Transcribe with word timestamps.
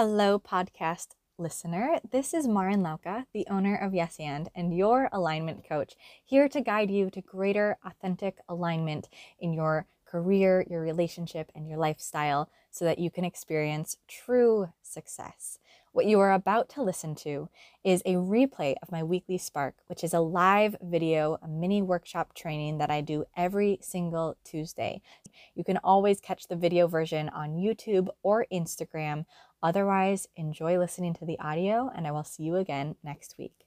Hello, 0.00 0.38
podcast 0.38 1.16
listener. 1.38 1.98
This 2.08 2.32
is 2.32 2.46
Marin 2.46 2.84
Lauka, 2.84 3.24
the 3.34 3.44
owner 3.50 3.74
of 3.74 3.94
Yes 3.94 4.14
and, 4.20 4.48
and 4.54 4.72
your 4.72 5.08
alignment 5.10 5.68
coach, 5.68 5.96
here 6.24 6.48
to 6.50 6.60
guide 6.60 6.88
you 6.88 7.10
to 7.10 7.20
greater 7.20 7.78
authentic 7.84 8.38
alignment 8.48 9.08
in 9.40 9.52
your 9.52 9.88
career, 10.06 10.64
your 10.70 10.82
relationship, 10.82 11.50
and 11.52 11.68
your 11.68 11.78
lifestyle 11.78 12.48
so 12.70 12.84
that 12.84 13.00
you 13.00 13.10
can 13.10 13.24
experience 13.24 13.96
true 14.06 14.68
success. 14.82 15.58
What 15.90 16.06
you 16.06 16.20
are 16.20 16.32
about 16.32 16.68
to 16.70 16.82
listen 16.82 17.16
to 17.16 17.48
is 17.82 18.02
a 18.04 18.14
replay 18.14 18.76
of 18.80 18.92
my 18.92 19.02
weekly 19.02 19.36
Spark, 19.36 19.74
which 19.88 20.04
is 20.04 20.14
a 20.14 20.20
live 20.20 20.76
video, 20.80 21.38
a 21.42 21.48
mini 21.48 21.82
workshop 21.82 22.34
training 22.34 22.78
that 22.78 22.88
I 22.90 23.00
do 23.00 23.24
every 23.36 23.78
single 23.82 24.36
Tuesday. 24.44 25.00
You 25.54 25.64
can 25.64 25.78
always 25.78 26.20
catch 26.20 26.46
the 26.46 26.56
video 26.56 26.86
version 26.86 27.28
on 27.30 27.56
YouTube 27.56 28.08
or 28.22 28.46
Instagram. 28.52 29.24
Otherwise, 29.62 30.28
enjoy 30.36 30.78
listening 30.78 31.14
to 31.14 31.24
the 31.24 31.38
audio, 31.40 31.90
and 31.94 32.06
I 32.06 32.12
will 32.12 32.24
see 32.24 32.44
you 32.44 32.56
again 32.56 32.94
next 33.02 33.36
week. 33.38 33.64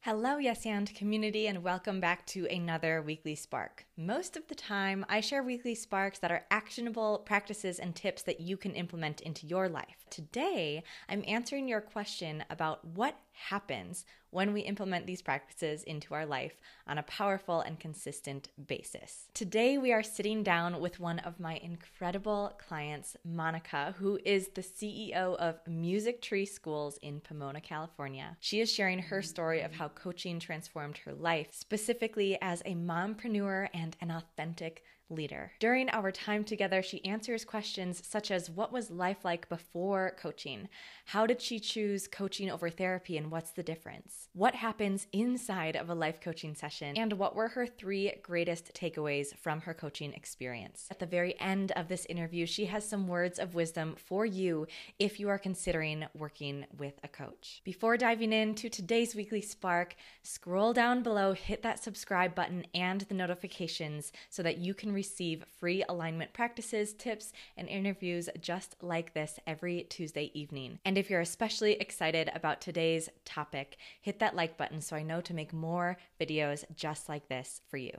Hello, 0.00 0.36
Yes 0.36 0.66
and 0.66 0.94
community, 0.94 1.46
and 1.46 1.62
welcome 1.62 1.98
back 1.98 2.26
to 2.26 2.46
another 2.48 3.00
weekly 3.00 3.34
spark. 3.34 3.86
Most 3.96 4.36
of 4.36 4.46
the 4.48 4.54
time, 4.54 5.06
I 5.08 5.22
share 5.22 5.42
weekly 5.42 5.74
sparks 5.74 6.18
that 6.18 6.30
are 6.30 6.44
actionable 6.50 7.20
practices 7.24 7.78
and 7.78 7.94
tips 7.94 8.20
that 8.24 8.38
you 8.38 8.58
can 8.58 8.74
implement 8.74 9.22
into 9.22 9.46
your 9.46 9.66
life. 9.66 10.04
Today, 10.10 10.82
I'm 11.08 11.24
answering 11.26 11.68
your 11.68 11.80
question 11.80 12.44
about 12.50 12.84
what 12.84 13.16
happens 13.34 14.04
when 14.30 14.52
we 14.52 14.62
implement 14.62 15.06
these 15.06 15.22
practices 15.22 15.84
into 15.84 16.12
our 16.12 16.26
life 16.26 16.60
on 16.88 16.98
a 16.98 17.02
powerful 17.04 17.60
and 17.60 17.78
consistent 17.78 18.48
basis. 18.66 19.28
Today, 19.32 19.78
we 19.78 19.92
are 19.92 20.02
sitting 20.02 20.42
down 20.42 20.80
with 20.80 20.98
one 20.98 21.20
of 21.20 21.38
my 21.38 21.56
incredible 21.56 22.52
clients, 22.66 23.16
Monica, 23.24 23.94
who 23.98 24.18
is 24.24 24.48
the 24.48 24.60
CEO 24.60 25.36
of 25.36 25.60
Music 25.68 26.20
Tree 26.20 26.46
Schools 26.46 26.98
in 27.00 27.20
Pomona, 27.20 27.60
California. 27.60 28.36
She 28.40 28.60
is 28.60 28.72
sharing 28.72 28.98
her 28.98 29.22
story 29.22 29.60
of 29.60 29.72
how 29.72 29.88
coaching 29.88 30.40
transformed 30.40 30.98
her 30.98 31.12
life, 31.12 31.48
specifically 31.52 32.36
as 32.42 32.60
a 32.64 32.74
mompreneur 32.74 33.68
and 33.72 33.96
an 34.00 34.10
authentic 34.10 34.82
leader. 35.10 35.52
During 35.60 35.88
our 35.90 36.10
time 36.10 36.44
together, 36.44 36.82
she 36.82 37.04
answers 37.04 37.44
questions 37.44 38.02
such 38.06 38.30
as 38.30 38.50
what 38.50 38.72
was 38.72 38.90
life 38.90 39.24
like 39.24 39.48
before 39.48 40.14
coaching? 40.18 40.68
How 41.06 41.26
did 41.26 41.42
she 41.42 41.60
choose 41.60 42.08
coaching 42.08 42.50
over 42.50 42.70
therapy 42.70 43.16
and 43.16 43.30
what's 43.30 43.50
the 43.50 43.62
difference? 43.62 44.28
What 44.32 44.54
happens 44.54 45.06
inside 45.12 45.76
of 45.76 45.90
a 45.90 45.94
life 45.94 46.20
coaching 46.20 46.54
session? 46.54 46.96
And 46.96 47.14
what 47.14 47.36
were 47.36 47.48
her 47.48 47.66
three 47.66 48.12
greatest 48.22 48.72
takeaways 48.74 49.36
from 49.36 49.60
her 49.62 49.74
coaching 49.74 50.12
experience? 50.14 50.86
At 50.90 50.98
the 50.98 51.06
very 51.06 51.38
end 51.40 51.72
of 51.72 51.88
this 51.88 52.06
interview, 52.06 52.46
she 52.46 52.66
has 52.66 52.88
some 52.88 53.06
words 53.06 53.38
of 53.38 53.54
wisdom 53.54 53.94
for 53.96 54.24
you 54.24 54.66
if 54.98 55.20
you 55.20 55.28
are 55.28 55.38
considering 55.38 56.06
working 56.14 56.64
with 56.78 56.94
a 57.02 57.08
coach. 57.08 57.60
Before 57.64 57.96
diving 57.96 58.32
into 58.32 58.68
today's 58.68 59.14
weekly 59.14 59.42
spark, 59.42 59.94
scroll 60.22 60.72
down 60.72 61.02
below, 61.02 61.32
hit 61.32 61.62
that 61.62 61.82
subscribe 61.82 62.34
button 62.34 62.66
and 62.74 63.02
the 63.02 63.14
notifications 63.14 64.12
so 64.30 64.42
that 64.42 64.58
you 64.58 64.72
can 64.72 64.93
receive 64.94 65.44
free 65.58 65.84
alignment 65.88 66.32
practices, 66.32 66.94
tips, 66.94 67.32
and 67.56 67.68
interviews 67.68 68.28
just 68.40 68.76
like 68.80 69.14
this 69.14 69.38
every 69.46 69.84
Tuesday 69.90 70.30
evening. 70.34 70.78
And 70.84 70.96
if 70.96 71.10
you're 71.10 71.20
especially 71.20 71.72
excited 71.72 72.30
about 72.34 72.60
today's 72.60 73.08
topic, 73.24 73.76
hit 74.00 74.20
that 74.20 74.36
like 74.36 74.56
button 74.56 74.80
so 74.80 74.96
I 74.96 75.02
know 75.02 75.20
to 75.22 75.34
make 75.34 75.52
more 75.52 75.98
videos 76.20 76.64
just 76.74 77.08
like 77.08 77.28
this 77.28 77.60
for 77.68 77.76
you. 77.76 77.92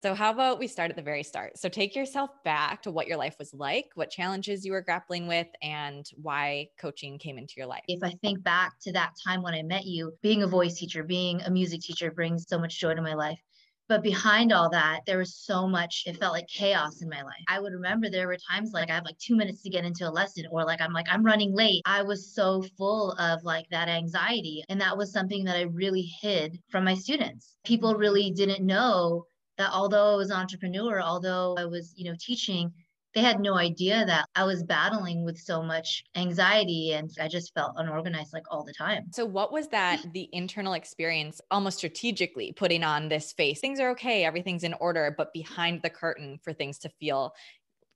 So, 0.00 0.14
how 0.14 0.30
about 0.30 0.60
we 0.60 0.68
start 0.68 0.90
at 0.90 0.96
the 0.96 1.02
very 1.02 1.24
start? 1.24 1.58
So, 1.58 1.68
take 1.68 1.96
yourself 1.96 2.30
back 2.44 2.82
to 2.82 2.92
what 2.92 3.08
your 3.08 3.16
life 3.16 3.34
was 3.36 3.52
like, 3.52 3.86
what 3.94 4.10
challenges 4.10 4.64
you 4.64 4.70
were 4.70 4.80
grappling 4.80 5.26
with, 5.26 5.48
and 5.60 6.08
why 6.14 6.68
coaching 6.78 7.18
came 7.18 7.36
into 7.36 7.54
your 7.56 7.66
life. 7.66 7.82
If 7.88 8.04
I 8.04 8.12
think 8.22 8.44
back 8.44 8.78
to 8.82 8.92
that 8.92 9.14
time 9.26 9.42
when 9.42 9.54
I 9.54 9.62
met 9.64 9.86
you, 9.86 10.12
being 10.22 10.44
a 10.44 10.46
voice 10.46 10.78
teacher, 10.78 11.02
being 11.02 11.42
a 11.42 11.50
music 11.50 11.80
teacher 11.80 12.12
brings 12.12 12.46
so 12.48 12.60
much 12.60 12.78
joy 12.78 12.94
to 12.94 13.02
my 13.02 13.14
life. 13.14 13.40
But 13.88 14.04
behind 14.04 14.52
all 14.52 14.70
that, 14.70 15.00
there 15.04 15.18
was 15.18 15.34
so 15.34 15.66
much, 15.66 16.04
it 16.06 16.18
felt 16.18 16.34
like 16.34 16.46
chaos 16.46 17.02
in 17.02 17.08
my 17.08 17.22
life. 17.22 17.42
I 17.48 17.58
would 17.58 17.72
remember 17.72 18.08
there 18.08 18.28
were 18.28 18.36
times 18.36 18.70
like 18.72 18.90
I 18.90 18.94
have 18.94 19.04
like 19.04 19.18
two 19.18 19.34
minutes 19.34 19.62
to 19.62 19.70
get 19.70 19.84
into 19.84 20.08
a 20.08 20.12
lesson, 20.12 20.44
or 20.52 20.64
like 20.64 20.80
I'm 20.80 20.92
like, 20.92 21.06
I'm 21.10 21.24
running 21.24 21.54
late. 21.56 21.82
I 21.86 22.02
was 22.02 22.34
so 22.36 22.62
full 22.76 23.12
of 23.12 23.42
like 23.42 23.66
that 23.70 23.88
anxiety. 23.88 24.62
And 24.68 24.80
that 24.80 24.96
was 24.96 25.10
something 25.10 25.42
that 25.46 25.56
I 25.56 25.62
really 25.62 26.08
hid 26.20 26.60
from 26.68 26.84
my 26.84 26.94
students. 26.94 27.56
People 27.64 27.96
really 27.96 28.30
didn't 28.30 28.64
know 28.64 29.24
that 29.58 29.70
although 29.72 30.14
I 30.14 30.16
was 30.16 30.30
an 30.30 30.36
entrepreneur, 30.36 31.00
although 31.00 31.56
I 31.58 31.66
was, 31.66 31.92
you 31.96 32.10
know, 32.10 32.16
teaching, 32.18 32.72
they 33.14 33.20
had 33.20 33.40
no 33.40 33.54
idea 33.54 34.04
that 34.06 34.26
I 34.34 34.44
was 34.44 34.62
battling 34.62 35.24
with 35.24 35.38
so 35.38 35.62
much 35.62 36.04
anxiety 36.14 36.92
and 36.92 37.10
I 37.20 37.26
just 37.26 37.52
felt 37.54 37.72
unorganized 37.76 38.32
like 38.32 38.44
all 38.50 38.64
the 38.64 38.72
time. 38.72 39.06
So, 39.12 39.24
what 39.24 39.52
was 39.52 39.68
that 39.68 40.00
the 40.12 40.28
internal 40.32 40.74
experience 40.74 41.40
almost 41.50 41.78
strategically 41.78 42.52
putting 42.52 42.84
on 42.84 43.08
this 43.08 43.32
face? 43.32 43.60
Things 43.60 43.80
are 43.80 43.90
okay, 43.90 44.24
everything's 44.24 44.64
in 44.64 44.74
order, 44.74 45.14
but 45.16 45.32
behind 45.32 45.82
the 45.82 45.90
curtain 45.90 46.38
for 46.42 46.52
things 46.52 46.78
to 46.80 46.90
feel 47.00 47.32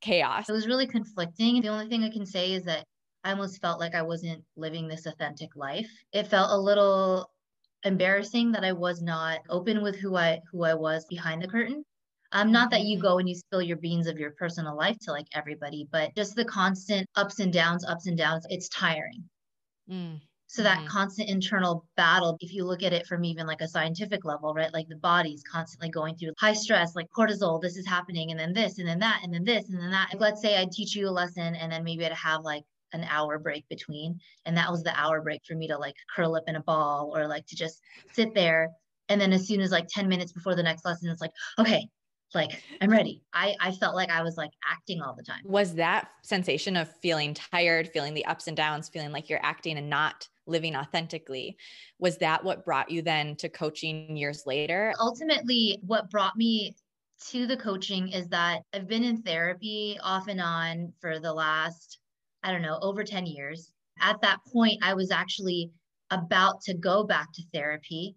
chaos. 0.00 0.49
It 0.49 0.53
was 0.53 0.67
really 0.67 0.87
conflicting. 0.87 1.61
The 1.62 1.69
only 1.69 1.89
thing 1.89 2.05
I 2.05 2.11
can 2.11 2.27
say 2.27 2.53
is 2.53 2.65
that 2.65 2.84
I 3.25 3.31
almost 3.31 3.61
felt 3.61 3.79
like 3.79 3.94
I 3.94 4.03
wasn't 4.03 4.43
living 4.56 4.89
this 4.89 5.06
authentic 5.06 5.55
life. 5.55 5.89
It 6.12 6.27
felt 6.27 6.50
a 6.50 6.59
little 6.59 7.31
embarrassing 7.84 8.53
that 8.53 8.65
I 8.65 8.72
was 8.72 9.03
not 9.03 9.41
open 9.48 9.82
with 9.82 9.97
who 9.97 10.16
I 10.16 10.41
who 10.50 10.65
I 10.65 10.75
was 10.75 11.04
behind 11.06 11.43
the 11.43 11.48
curtain. 11.48 11.84
Um, 12.32 12.50
not 12.50 12.70
that 12.70 12.82
you 12.82 12.97
mm-hmm. 12.97 13.06
go 13.06 13.19
and 13.19 13.28
you 13.28 13.34
spill 13.34 13.60
your 13.60 13.76
beans 13.76 14.06
of 14.06 14.19
your 14.19 14.31
personal 14.32 14.76
life 14.76 14.97
to 15.03 15.12
like 15.12 15.26
everybody, 15.34 15.87
but 15.93 16.15
just 16.16 16.34
the 16.34 16.44
constant 16.44 17.06
ups 17.15 17.41
and 17.41 17.53
downs, 17.53 17.84
ups 17.84 18.06
and 18.06 18.16
downs, 18.16 18.47
it's 18.48 18.69
tiring. 18.70 19.25
Mm. 19.91 20.20
So 20.47 20.62
that 20.62 20.81
mm 20.81 20.87
constant 20.87 21.31
internal 21.31 21.87
battle, 21.97 22.37
if 22.41 22.53
you 22.53 22.66
look 22.66 22.82
at 22.82 22.93
it 22.93 23.06
from 23.06 23.25
even 23.25 23.47
like 23.47 23.62
a 23.62 23.69
scientific 23.69 24.26
level, 24.26 24.53
right? 24.53 24.72
Like 24.72 24.87
the 24.87 24.97
body's 24.97 25.43
constantly 25.50 25.88
going 25.88 26.14
through 26.14 26.32
high 26.38 26.53
stress, 26.53 26.94
like 26.94 27.09
cortisol, 27.16 27.60
this 27.60 27.78
is 27.78 27.87
happening, 27.87 28.31
and 28.31 28.38
then 28.38 28.53
this, 28.53 28.78
and 28.78 28.87
then 28.87 28.99
that, 28.99 29.20
and 29.22 29.32
then 29.32 29.44
this, 29.44 29.70
and 29.70 29.81
then 29.81 29.91
that. 29.91 30.09
Like, 30.12 30.20
let's 30.20 30.43
say 30.43 30.60
I 30.60 30.66
teach 30.70 30.94
you 30.94 31.09
a 31.09 31.10
lesson 31.10 31.54
and 31.54 31.72
then 31.72 31.84
maybe 31.84 32.04
I'd 32.04 32.12
have 32.12 32.43
like 32.43 32.64
an 32.92 33.04
hour 33.08 33.38
break 33.38 33.69
between. 33.69 34.20
And 34.44 34.56
that 34.56 34.70
was 34.70 34.82
the 34.82 34.98
hour 34.98 35.20
break 35.20 35.42
for 35.47 35.54
me 35.54 35.69
to 35.69 35.78
like 35.78 35.94
curl 36.14 36.36
up 36.36 36.44
in 36.47 36.56
a 36.56 36.62
ball 36.62 37.12
or 37.14 37.26
like 37.26 37.47
to 37.47 37.56
just 37.56 37.80
sit 38.12 38.34
there. 38.34 38.70
And 39.08 39.20
then 39.20 39.32
as 39.32 39.47
soon 39.47 39.60
as 39.60 39.70
like 39.70 39.88
10 39.88 40.08
minutes 40.08 40.32
before 40.32 40.54
the 40.54 40.62
next 40.62 40.84
lesson, 40.84 41.10
it's 41.10 41.20
like, 41.20 41.32
okay, 41.58 41.88
like 42.34 42.62
I'm 42.81 42.91
ready. 42.91 43.22
I, 43.32 43.54
I 43.60 43.72
felt 43.72 43.94
like 43.94 44.10
I 44.10 44.22
was 44.22 44.36
like 44.36 44.52
acting 44.70 45.02
all 45.02 45.14
the 45.14 45.22
time. 45.22 45.41
Was 45.44 45.75
that 45.75 46.08
sensation 46.22 46.76
of 46.76 46.91
feeling 47.00 47.34
tired, 47.34 47.88
feeling 47.88 48.14
the 48.14 48.25
ups 48.25 48.47
and 48.47 48.56
downs, 48.56 48.88
feeling 48.88 49.12
like 49.12 49.28
you're 49.28 49.44
acting 49.44 49.78
and 49.78 49.91
not 49.91 50.28
living 50.47 50.75
authentically, 50.75 51.56
was 51.98 52.19
that 52.19 52.42
what 52.42 52.64
brought 52.64 52.91
you 52.91 53.02
then 53.02 53.36
to 53.36 53.48
coaching 53.48 54.16
years 54.16 54.44
later? 54.47 54.92
Ultimately, 54.98 55.78
what 55.82 56.10
brought 56.10 56.36
me 56.36 56.75
to 57.28 57.47
the 57.47 57.56
coaching 57.56 58.08
is 58.08 58.28
that 58.28 58.62
I've 58.72 58.88
been 58.88 59.04
in 59.04 59.22
therapy 59.22 59.98
off 60.02 60.26
and 60.26 60.41
on 60.41 60.92
for 61.00 61.20
the 61.20 61.32
last 61.32 61.98
I 62.42 62.53
don't 62.53 62.62
know, 62.62 62.78
over 62.82 63.04
10 63.04 63.26
years. 63.26 63.72
At 64.00 64.20
that 64.22 64.38
point, 64.53 64.82
I 64.82 64.94
was 64.94 65.10
actually 65.10 65.70
about 66.10 66.60
to 66.62 66.75
go 66.75 67.04
back 67.04 67.32
to 67.34 67.42
therapy 67.53 68.16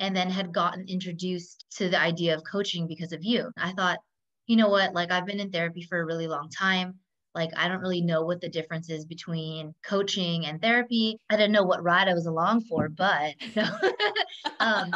and 0.00 0.14
then 0.14 0.30
had 0.30 0.52
gotten 0.52 0.86
introduced 0.88 1.66
to 1.76 1.88
the 1.88 2.00
idea 2.00 2.34
of 2.34 2.42
coaching 2.50 2.86
because 2.86 3.12
of 3.12 3.24
you. 3.24 3.50
I 3.56 3.72
thought, 3.72 3.98
you 4.46 4.56
know 4.56 4.68
what, 4.68 4.94
like 4.94 5.10
I've 5.10 5.26
been 5.26 5.40
in 5.40 5.50
therapy 5.50 5.82
for 5.82 6.00
a 6.00 6.06
really 6.06 6.28
long 6.28 6.48
time. 6.50 6.94
Like, 7.34 7.50
I 7.56 7.68
don't 7.68 7.80
really 7.80 8.00
know 8.00 8.22
what 8.24 8.40
the 8.40 8.48
difference 8.48 8.88
is 8.90 9.04
between 9.04 9.74
coaching 9.84 10.46
and 10.46 10.60
therapy. 10.60 11.18
I 11.28 11.36
didn't 11.36 11.52
know 11.52 11.62
what 11.62 11.84
ride 11.84 12.08
I 12.08 12.14
was 12.14 12.26
along 12.26 12.62
for, 12.62 12.88
but 12.88 13.34
no. 13.54 13.68
um, 14.60 14.94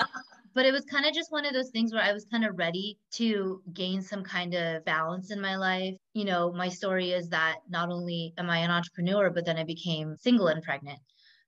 but 0.54 0.66
it 0.66 0.72
was 0.72 0.84
kind 0.84 1.06
of 1.06 1.14
just 1.14 1.32
one 1.32 1.46
of 1.46 1.54
those 1.54 1.70
things 1.70 1.92
where 1.92 2.02
I 2.02 2.12
was 2.12 2.26
kind 2.30 2.44
of 2.44 2.58
ready 2.58 2.98
to 3.12 3.62
gain 3.72 4.02
some 4.02 4.22
kind 4.22 4.54
of 4.54 4.84
balance 4.84 5.30
in 5.30 5.40
my 5.40 5.56
life. 5.56 5.94
You 6.14 6.24
know, 6.24 6.52
my 6.52 6.68
story 6.68 7.12
is 7.12 7.28
that 7.31 7.56
not 7.69 7.90
only 7.90 8.34
am 8.37 8.50
I 8.50 8.58
an 8.58 8.70
entrepreneur, 8.70 9.31
but 9.31 9.46
then 9.46 9.56
I 9.56 9.64
became 9.64 10.16
single 10.16 10.49
and 10.49 10.62
pregnant. 10.62 10.99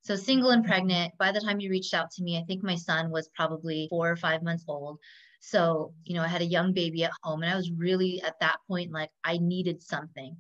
So, 0.03 0.17
single 0.17 0.51
and 0.51 0.65
pregnant, 0.65 1.13
by 1.19 1.33
the 1.33 1.41
time 1.41 1.61
you 1.61 1.71
reached 1.71 1.95
out 1.95 2.11
to 2.13 2.23
me, 2.23 2.39
I 2.39 2.45
think 2.45 2.63
my 2.63 2.77
son 2.77 3.11
was 3.11 3.29
probably 3.35 3.87
four 3.91 4.11
or 4.11 4.17
five 4.17 4.43
months 4.43 4.65
old. 4.69 4.99
So, 5.41 5.93
you 6.05 6.15
know, 6.15 6.23
I 6.23 6.29
had 6.29 6.43
a 6.43 6.47
young 6.47 6.73
baby 6.73 7.05
at 7.05 7.13
home, 7.23 7.43
and 7.43 7.53
I 7.53 7.57
was 7.57 7.71
really 7.71 8.23
at 8.23 8.39
that 8.41 8.57
point 8.69 8.93
like 8.93 9.11
I 9.25 9.39
needed 9.39 9.83
something. 9.83 10.37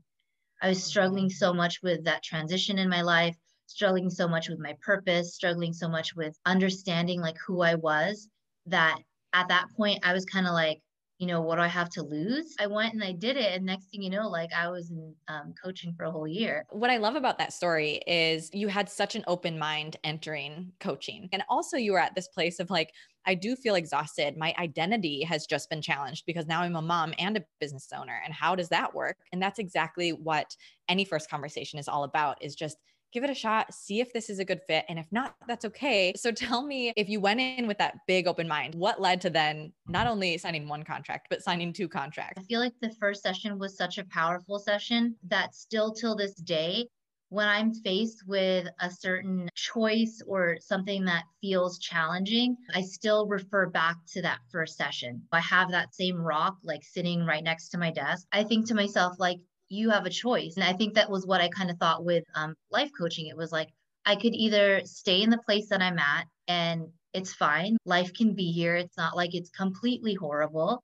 I 0.62 0.70
was 0.70 0.82
struggling 0.82 1.28
so 1.28 1.52
much 1.52 1.82
with 1.82 2.04
that 2.04 2.22
transition 2.22 2.78
in 2.78 2.88
my 2.88 3.02
life, 3.02 3.36
struggling 3.66 4.10
so 4.10 4.28
much 4.28 4.48
with 4.48 4.58
my 4.58 4.76
purpose, 4.82 5.34
struggling 5.34 5.72
so 5.72 5.88
much 5.88 6.14
with 6.14 6.38
understanding 6.46 7.20
like 7.20 7.36
who 7.46 7.62
I 7.62 7.74
was 7.74 8.28
that 8.66 8.98
at 9.32 9.48
that 9.48 9.66
point 9.76 10.00
I 10.02 10.12
was 10.12 10.24
kind 10.24 10.46
of 10.46 10.52
like, 10.52 10.80
you 11.18 11.28
know, 11.28 11.40
what 11.40 11.56
do 11.56 11.62
I 11.62 11.68
have 11.68 11.90
to 11.90 12.02
lose? 12.02 12.54
I 12.58 12.66
went 12.66 12.92
and 12.92 13.02
I 13.02 13.12
did 13.12 13.36
it. 13.36 13.54
And 13.54 13.64
next 13.64 13.86
thing 13.86 14.02
you 14.02 14.10
know, 14.10 14.28
like 14.28 14.52
I 14.52 14.68
was 14.68 14.90
in 14.90 15.14
um, 15.28 15.54
coaching 15.62 15.94
for 15.96 16.04
a 16.04 16.10
whole 16.10 16.26
year. 16.26 16.66
What 16.70 16.90
I 16.90 16.96
love 16.96 17.14
about 17.14 17.38
that 17.38 17.52
story 17.52 18.00
is 18.06 18.50
you 18.52 18.66
had 18.66 18.88
such 18.88 19.14
an 19.14 19.24
open 19.28 19.58
mind 19.58 19.96
entering 20.02 20.72
coaching. 20.80 21.28
And 21.32 21.44
also, 21.48 21.76
you 21.76 21.92
were 21.92 22.00
at 22.00 22.16
this 22.16 22.28
place 22.28 22.58
of 22.58 22.68
like, 22.68 22.90
I 23.26 23.34
do 23.34 23.54
feel 23.54 23.76
exhausted. 23.76 24.36
My 24.36 24.54
identity 24.58 25.22
has 25.22 25.46
just 25.46 25.70
been 25.70 25.80
challenged 25.80 26.24
because 26.26 26.46
now 26.46 26.62
I'm 26.62 26.76
a 26.76 26.82
mom 26.82 27.14
and 27.18 27.36
a 27.36 27.44
business 27.60 27.88
owner. 27.96 28.20
And 28.24 28.34
how 28.34 28.54
does 28.54 28.68
that 28.70 28.92
work? 28.92 29.16
And 29.32 29.40
that's 29.40 29.60
exactly 29.60 30.10
what 30.10 30.56
any 30.88 31.04
first 31.04 31.30
conversation 31.30 31.78
is 31.78 31.88
all 31.88 32.04
about 32.04 32.42
is 32.42 32.54
just 32.54 32.76
give 33.14 33.24
it 33.24 33.30
a 33.30 33.34
shot, 33.34 33.72
see 33.72 34.00
if 34.00 34.12
this 34.12 34.28
is 34.28 34.40
a 34.40 34.44
good 34.44 34.60
fit. 34.66 34.84
And 34.88 34.98
if 34.98 35.06
not, 35.12 35.36
that's 35.46 35.64
okay. 35.64 36.12
So 36.16 36.32
tell 36.32 36.66
me 36.66 36.92
if 36.96 37.08
you 37.08 37.20
went 37.20 37.40
in 37.40 37.66
with 37.66 37.78
that 37.78 37.94
big 38.06 38.26
open 38.26 38.46
mind, 38.46 38.74
what 38.74 39.00
led 39.00 39.20
to 39.22 39.30
then 39.30 39.72
not 39.88 40.06
only 40.06 40.36
signing 40.36 40.68
one 40.68 40.82
contract, 40.82 41.28
but 41.30 41.42
signing 41.42 41.72
two 41.72 41.88
contracts? 41.88 42.42
I 42.42 42.44
feel 42.44 42.60
like 42.60 42.74
the 42.82 42.94
first 43.00 43.22
session 43.22 43.58
was 43.58 43.76
such 43.76 43.96
a 43.98 44.04
powerful 44.04 44.58
session 44.58 45.14
that 45.28 45.54
still 45.54 45.92
till 45.92 46.16
this 46.16 46.34
day, 46.34 46.88
when 47.28 47.48
I'm 47.48 47.72
faced 47.72 48.24
with 48.26 48.68
a 48.80 48.90
certain 48.90 49.48
choice 49.54 50.20
or 50.26 50.58
something 50.60 51.04
that 51.06 51.24
feels 51.40 51.78
challenging, 51.78 52.56
I 52.74 52.82
still 52.82 53.26
refer 53.26 53.66
back 53.66 53.96
to 54.12 54.22
that 54.22 54.40
first 54.52 54.76
session. 54.76 55.22
I 55.32 55.40
have 55.40 55.70
that 55.70 55.94
same 55.94 56.20
rock 56.20 56.56
like 56.62 56.84
sitting 56.84 57.24
right 57.24 57.42
next 57.42 57.70
to 57.70 57.78
my 57.78 57.90
desk. 57.90 58.26
I 58.30 58.44
think 58.44 58.68
to 58.68 58.74
myself, 58.74 59.16
like, 59.18 59.38
you 59.74 59.90
have 59.90 60.06
a 60.06 60.10
choice. 60.10 60.54
And 60.56 60.64
I 60.64 60.72
think 60.72 60.94
that 60.94 61.10
was 61.10 61.26
what 61.26 61.40
I 61.40 61.48
kind 61.48 61.70
of 61.70 61.78
thought 61.78 62.04
with 62.04 62.24
um, 62.34 62.54
life 62.70 62.90
coaching. 62.96 63.26
It 63.26 63.36
was 63.36 63.52
like, 63.52 63.68
I 64.06 64.16
could 64.16 64.34
either 64.34 64.82
stay 64.84 65.22
in 65.22 65.30
the 65.30 65.38
place 65.38 65.68
that 65.70 65.82
I'm 65.82 65.98
at 65.98 66.26
and 66.48 66.88
it's 67.12 67.32
fine. 67.32 67.76
Life 67.84 68.12
can 68.14 68.34
be 68.34 68.52
here. 68.52 68.76
It's 68.76 68.96
not 68.96 69.16
like 69.16 69.34
it's 69.34 69.50
completely 69.50 70.14
horrible, 70.14 70.82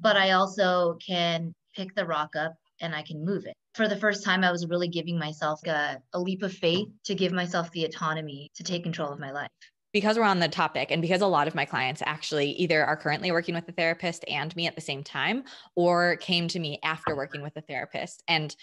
but 0.00 0.16
I 0.16 0.32
also 0.32 0.96
can 1.04 1.52
pick 1.74 1.94
the 1.94 2.06
rock 2.06 2.36
up 2.36 2.54
and 2.80 2.94
I 2.94 3.02
can 3.02 3.24
move 3.24 3.46
it. 3.46 3.54
For 3.74 3.88
the 3.88 3.96
first 3.96 4.24
time, 4.24 4.44
I 4.44 4.52
was 4.52 4.66
really 4.66 4.88
giving 4.88 5.18
myself 5.18 5.60
a, 5.66 5.98
a 6.12 6.20
leap 6.20 6.42
of 6.42 6.52
faith 6.52 6.88
to 7.04 7.14
give 7.14 7.32
myself 7.32 7.70
the 7.70 7.84
autonomy 7.84 8.50
to 8.56 8.62
take 8.62 8.82
control 8.82 9.12
of 9.12 9.18
my 9.18 9.32
life 9.32 9.48
because 9.92 10.16
we're 10.16 10.24
on 10.24 10.38
the 10.38 10.48
topic 10.48 10.90
and 10.90 11.02
because 11.02 11.20
a 11.20 11.26
lot 11.26 11.46
of 11.46 11.54
my 11.54 11.64
clients 11.64 12.02
actually 12.04 12.50
either 12.52 12.84
are 12.84 12.96
currently 12.96 13.30
working 13.30 13.54
with 13.54 13.68
a 13.68 13.72
therapist 13.72 14.24
and 14.28 14.54
me 14.56 14.66
at 14.66 14.74
the 14.74 14.80
same 14.80 15.04
time 15.04 15.44
or 15.74 16.16
came 16.16 16.48
to 16.48 16.58
me 16.58 16.78
after 16.82 17.14
working 17.14 17.42
with 17.42 17.56
a 17.56 17.60
therapist. 17.60 18.22
And 18.26 18.54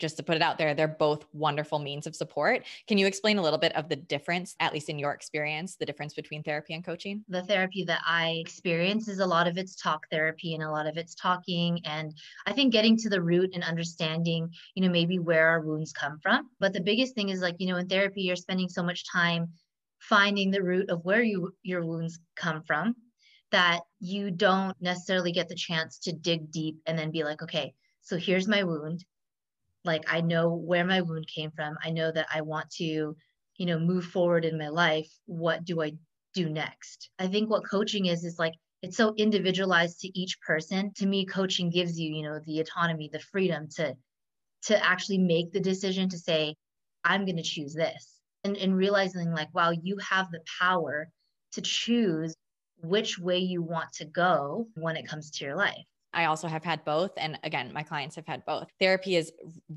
just 0.00 0.16
to 0.16 0.24
put 0.24 0.34
it 0.34 0.42
out 0.42 0.58
there 0.58 0.74
they're 0.74 0.88
both 0.88 1.24
wonderful 1.32 1.78
means 1.78 2.06
of 2.08 2.16
support. 2.16 2.64
Can 2.88 2.98
you 2.98 3.06
explain 3.06 3.38
a 3.38 3.42
little 3.42 3.60
bit 3.60 3.74
of 3.76 3.88
the 3.88 3.94
difference 3.94 4.56
at 4.58 4.72
least 4.72 4.88
in 4.88 4.98
your 4.98 5.12
experience 5.12 5.76
the 5.76 5.86
difference 5.86 6.14
between 6.14 6.42
therapy 6.42 6.74
and 6.74 6.84
coaching? 6.84 7.24
The 7.28 7.44
therapy 7.44 7.84
that 7.84 8.02
i 8.04 8.30
experience 8.30 9.06
is 9.06 9.20
a 9.20 9.26
lot 9.26 9.46
of 9.46 9.56
it's 9.56 9.76
talk 9.76 10.06
therapy 10.10 10.54
and 10.54 10.64
a 10.64 10.70
lot 10.70 10.88
of 10.88 10.96
it's 10.96 11.14
talking. 11.14 11.80
And 11.84 12.12
i 12.46 12.52
think 12.52 12.72
getting 12.72 12.96
to 12.98 13.08
the 13.08 13.22
root 13.22 13.50
and 13.54 13.62
understanding 13.62 14.50
you 14.74 14.82
know 14.82 14.90
maybe 14.90 15.20
where 15.20 15.48
our 15.48 15.60
wounds 15.60 15.92
come 15.92 16.18
from. 16.20 16.50
But 16.58 16.72
the 16.72 16.80
biggest 16.80 17.14
thing 17.14 17.28
is 17.28 17.40
like 17.40 17.56
you 17.58 17.68
know 17.68 17.76
in 17.76 17.88
therapy 17.88 18.22
you're 18.22 18.36
spending 18.36 18.68
so 18.68 18.82
much 18.82 19.08
time 19.08 19.48
finding 20.08 20.50
the 20.50 20.62
root 20.62 20.90
of 20.90 21.04
where 21.04 21.22
you 21.22 21.52
your 21.62 21.84
wounds 21.84 22.18
come 22.36 22.62
from 22.62 22.94
that 23.50 23.80
you 24.00 24.30
don't 24.30 24.76
necessarily 24.80 25.32
get 25.32 25.48
the 25.48 25.54
chance 25.54 25.98
to 25.98 26.12
dig 26.12 26.50
deep 26.50 26.76
and 26.86 26.98
then 26.98 27.10
be 27.10 27.24
like 27.24 27.42
okay 27.42 27.74
so 28.02 28.18
here's 28.18 28.46
my 28.46 28.62
wound. 28.64 29.04
Like 29.84 30.04
i 30.12 30.20
know 30.20 30.54
where 30.54 30.84
my 30.84 31.00
wound 31.00 31.26
came 31.26 31.50
from. 31.50 31.76
I 31.82 31.90
know 31.90 32.10
that 32.12 32.26
i 32.32 32.40
want 32.40 32.70
to 32.72 33.16
you 33.56 33.66
know 33.66 33.78
move 33.78 34.04
forward 34.06 34.44
in 34.44 34.58
my 34.58 34.68
life. 34.68 35.10
What 35.26 35.64
do 35.64 35.82
i 35.82 35.92
do 36.34 36.48
next? 36.48 37.10
I 37.18 37.26
think 37.28 37.50
what 37.50 37.68
coaching 37.68 38.06
is 38.06 38.24
is 38.24 38.38
like 38.38 38.54
it's 38.82 38.96
so 38.96 39.14
individualized 39.16 40.00
to 40.00 40.18
each 40.20 40.38
person. 40.40 40.92
To 40.96 41.06
me 41.06 41.24
coaching 41.24 41.70
gives 41.70 41.98
you 41.98 42.14
you 42.14 42.22
know 42.22 42.40
the 42.46 42.60
autonomy 42.60 43.08
the 43.12 43.20
freedom 43.20 43.68
to 43.76 43.94
to 44.64 44.84
actually 44.84 45.18
make 45.18 45.52
the 45.52 45.60
decision 45.60 46.08
to 46.08 46.18
say 46.18 46.54
i'm 47.04 47.24
going 47.24 47.36
to 47.36 47.42
choose 47.42 47.74
this 47.74 48.13
and, 48.44 48.56
and 48.56 48.76
realizing 48.76 49.32
like 49.32 49.48
wow 49.54 49.70
you 49.70 49.96
have 49.98 50.30
the 50.30 50.40
power 50.60 51.08
to 51.52 51.60
choose 51.60 52.34
which 52.82 53.18
way 53.18 53.38
you 53.38 53.62
want 53.62 53.90
to 53.92 54.04
go 54.04 54.66
when 54.74 54.96
it 54.96 55.08
comes 55.08 55.30
to 55.30 55.44
your 55.44 55.56
life 55.56 55.84
I 56.14 56.26
also 56.26 56.48
have 56.48 56.64
had 56.64 56.84
both. 56.84 57.10
And 57.16 57.38
again, 57.42 57.72
my 57.72 57.82
clients 57.82 58.16
have 58.16 58.26
had 58.26 58.44
both. 58.46 58.68
Therapy 58.80 59.16
is 59.16 59.32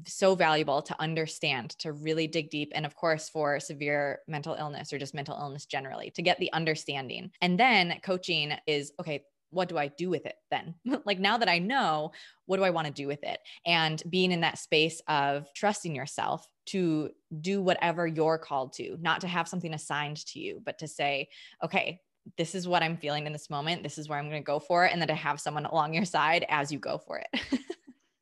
so 0.06 0.36
valuable 0.36 0.82
to 0.84 1.02
understand, 1.02 1.72
to 1.80 1.92
really 1.92 2.28
dig 2.28 2.50
deep. 2.50 2.72
And 2.76 2.86
of 2.86 2.96
course, 2.96 3.30
for 3.30 3.60
severe 3.60 4.20
mental 4.28 4.54
illness 4.54 4.94
or 4.94 5.00
just 5.00 5.16
mental 5.16 5.38
illness 5.38 5.66
generally, 5.66 6.12
to 6.12 6.22
get 6.22 6.38
the 6.40 6.54
understanding. 6.54 7.32
And 7.42 7.60
then 7.60 8.00
coaching 8.04 8.54
is 8.68 8.92
okay, 9.00 9.24
what 9.50 9.70
do 9.70 9.78
I 9.78 9.88
do 9.88 10.10
with 10.10 10.26
it 10.26 10.36
then? 10.52 10.76
like 11.06 11.20
now 11.20 11.38
that 11.38 11.50
I 11.50 11.60
know, 11.60 12.12
what 12.46 12.58
do 12.58 12.64
I 12.64 12.70
want 12.70 12.88
to 12.88 12.94
do 12.94 13.08
with 13.08 13.24
it? 13.24 13.40
And 13.66 14.02
being 14.10 14.32
in 14.32 14.42
that 14.42 14.60
space 14.60 15.02
of 15.08 15.48
trusting 15.56 15.96
yourself 15.96 16.46
to 16.68 17.10
do 17.42 17.62
whatever 17.62 18.08
you're 18.08 18.38
called 18.38 18.74
to, 18.74 18.98
not 19.02 19.22
to 19.22 19.28
have 19.28 19.48
something 19.48 19.74
assigned 19.74 20.26
to 20.28 20.40
you, 20.40 20.62
but 20.64 20.78
to 20.80 20.88
say, 20.88 21.30
okay, 21.64 22.02
this 22.38 22.56
is 22.56 22.68
what 22.68 22.84
I'm 22.84 22.98
feeling 22.98 23.26
in 23.26 23.34
this 23.34 23.50
moment. 23.50 23.84
This 23.84 23.98
is 23.98 24.10
where 24.10 24.20
I'm 24.20 24.30
going 24.30 24.42
to 24.42 24.46
go 24.46 24.60
for 24.60 24.86
it. 24.86 24.92
And 24.92 25.02
then 25.02 25.08
to 25.08 25.16
have 25.16 25.40
someone 25.40 25.66
along 25.66 25.94
your 25.94 26.06
side 26.06 26.46
as 26.50 26.72
you 26.72 26.80
go 26.80 26.98
for 26.98 27.20
it. 27.20 27.42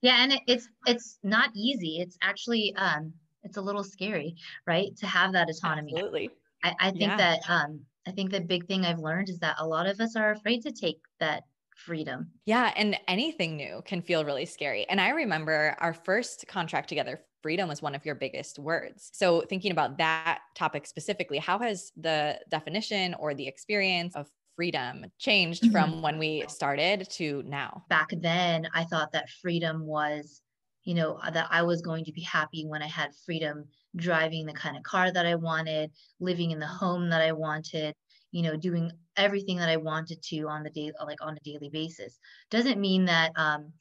yeah. 0.01 0.23
And 0.23 0.33
it, 0.33 0.41
it's, 0.47 0.69
it's 0.85 1.17
not 1.23 1.49
easy. 1.55 1.99
It's 1.99 2.17
actually, 2.21 2.75
um, 2.77 3.13
it's 3.43 3.57
a 3.57 3.61
little 3.61 3.83
scary, 3.83 4.35
right? 4.67 4.95
To 4.97 5.07
have 5.07 5.33
that 5.33 5.49
autonomy. 5.49 5.93
Absolutely. 5.95 6.29
I, 6.63 6.75
I 6.79 6.89
think 6.91 7.01
yeah. 7.01 7.17
that, 7.17 7.39
um, 7.49 7.81
I 8.07 8.11
think 8.11 8.31
the 8.31 8.41
big 8.41 8.67
thing 8.67 8.85
I've 8.85 8.99
learned 8.99 9.29
is 9.29 9.39
that 9.39 9.55
a 9.59 9.67
lot 9.67 9.87
of 9.87 9.99
us 9.99 10.15
are 10.15 10.31
afraid 10.31 10.61
to 10.63 10.71
take 10.71 10.99
that 11.19 11.43
freedom. 11.75 12.29
Yeah. 12.45 12.71
And 12.75 12.97
anything 13.07 13.57
new 13.57 13.81
can 13.85 14.01
feel 14.01 14.23
really 14.23 14.45
scary. 14.45 14.85
And 14.89 15.01
I 15.01 15.09
remember 15.09 15.75
our 15.79 15.93
first 15.93 16.45
contract 16.47 16.89
together, 16.89 17.21
freedom 17.45 17.69
was 17.69 17.79
one 17.79 17.93
of 17.93 18.03
your 18.03 18.15
biggest 18.15 18.57
words. 18.57 19.11
So, 19.13 19.41
thinking 19.41 19.71
about 19.71 19.99
that 19.99 20.39
topic 20.55 20.87
specifically, 20.87 21.37
how 21.37 21.59
has 21.59 21.91
the 21.95 22.39
definition 22.49 23.13
or 23.19 23.35
the 23.35 23.47
experience 23.47 24.15
of 24.15 24.27
freedom 24.55 25.05
changed 25.19 25.61
mm-hmm. 25.61 25.71
from 25.71 26.01
when 26.01 26.17
we 26.17 26.43
started 26.47 27.07
to 27.11 27.43
now? 27.45 27.83
Back 27.87 28.09
then, 28.17 28.67
I 28.73 28.85
thought 28.85 29.11
that 29.11 29.29
freedom 29.29 29.85
was, 29.85 30.41
you 30.85 30.95
know, 30.95 31.19
that 31.31 31.47
I 31.51 31.61
was 31.61 31.83
going 31.83 32.03
to 32.05 32.11
be 32.11 32.21
happy 32.21 32.65
when 32.65 32.81
I 32.81 32.87
had 32.87 33.11
freedom 33.27 33.65
driving 33.95 34.47
the 34.47 34.53
kind 34.53 34.75
of 34.75 34.81
car 34.81 35.11
that 35.11 35.27
I 35.27 35.35
wanted, 35.35 35.91
living 36.19 36.49
in 36.49 36.57
the 36.57 36.65
home 36.65 37.11
that 37.11 37.21
I 37.21 37.31
wanted, 37.31 37.93
you 38.31 38.41
know, 38.41 38.57
doing 38.57 38.91
everything 39.17 39.57
that 39.57 39.69
I 39.69 39.77
wanted 39.77 40.19
to 40.29 40.47
on 40.47 40.63
the 40.63 40.71
day, 40.71 40.91
like 41.05 41.21
on 41.21 41.37
a 41.37 41.47
daily 41.51 41.69
basis. 41.69 42.17
Doesn't 42.49 42.81
mean 42.81 43.05
that 43.05 43.33
um, 43.35 43.71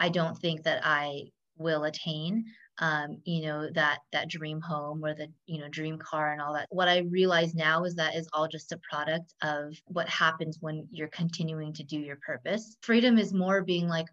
I 0.00 0.08
don't 0.08 0.36
think 0.36 0.64
that 0.64 0.80
I 0.82 1.30
will 1.56 1.84
attain 1.84 2.46
um, 2.78 3.18
you 3.24 3.46
know 3.46 3.68
that 3.74 3.98
that 4.12 4.28
dream 4.28 4.60
home 4.60 5.04
or 5.04 5.14
the 5.14 5.28
you 5.46 5.60
know 5.60 5.68
dream 5.68 5.98
car 5.98 6.32
and 6.32 6.40
all 6.40 6.54
that. 6.54 6.68
What 6.70 6.88
i 6.88 6.98
realize 6.98 7.54
now 7.54 7.84
is 7.84 7.94
that 7.96 8.16
is 8.16 8.28
all 8.32 8.48
just 8.48 8.72
a 8.72 8.80
product 8.90 9.34
of 9.42 9.74
what 9.86 10.08
happens 10.08 10.58
when 10.60 10.88
you're 10.90 11.08
continuing 11.08 11.72
to 11.74 11.84
do 11.84 11.98
your 11.98 12.16
purpose. 12.24 12.76
Freedom 12.80 13.18
is 13.18 13.34
more 13.34 13.62
being 13.62 13.88
like 13.88 14.06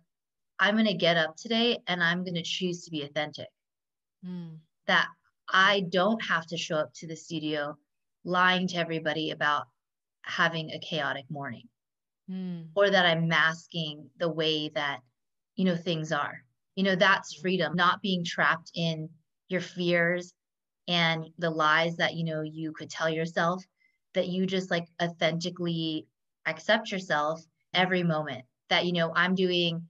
i'm 0.60 0.76
going 0.76 0.86
to 0.86 0.94
get 0.94 1.18
up 1.18 1.36
today 1.36 1.80
and 1.88 2.04
i'm 2.04 2.24
going 2.24 2.36
to 2.36 2.44
choose 2.44 2.84
to 2.84 2.92
be 2.92 3.04
authentic. 3.04 3.48
Mm. 4.26 4.58
that 4.88 5.08
i 5.48 5.86
don't 5.90 6.22
have 6.26 6.46
to 6.48 6.58
show 6.58 6.76
up 6.76 6.94
to 6.96 7.08
the 7.08 7.16
studio 7.16 7.78
lying 8.26 8.68
to 8.68 8.76
everybody 8.76 9.32
about 9.32 9.68
having 10.24 10.72
a 10.72 10.80
chaotic 10.80 11.24
morning. 11.30 11.70
Mm. 12.30 12.68
or 12.76 12.90
that 12.90 13.06
i'm 13.06 13.28
masking 13.28 14.10
the 14.18 14.30
way 14.30 14.70
that 14.76 15.00
you 15.56 15.66
know 15.66 15.78
things 15.78 16.12
are 16.12 16.44
you 16.76 16.84
know 16.84 16.96
that's 16.96 17.36
freedom 17.36 17.76
not 17.76 18.02
being 18.02 18.24
trapped 18.24 18.72
in 18.76 19.10
your 19.50 19.62
fears 19.62 20.34
and 20.88 21.26
the 21.38 21.50
lies 21.50 21.96
that 21.98 22.16
you 22.16 22.24
know 22.24 22.42
you 22.42 22.72
could 22.72 22.90
tell 22.90 23.10
yourself 23.10 23.64
that 24.14 24.28
you 24.28 24.46
just 24.46 24.72
like 24.72 24.86
authentically 25.02 26.08
accept 26.46 26.92
yourself 26.92 27.42
every 27.74 28.04
moment. 28.04 28.44
That 28.70 28.86
you 28.86 28.94
know 28.94 29.12
i'm 29.16 29.34
doing 29.34 29.88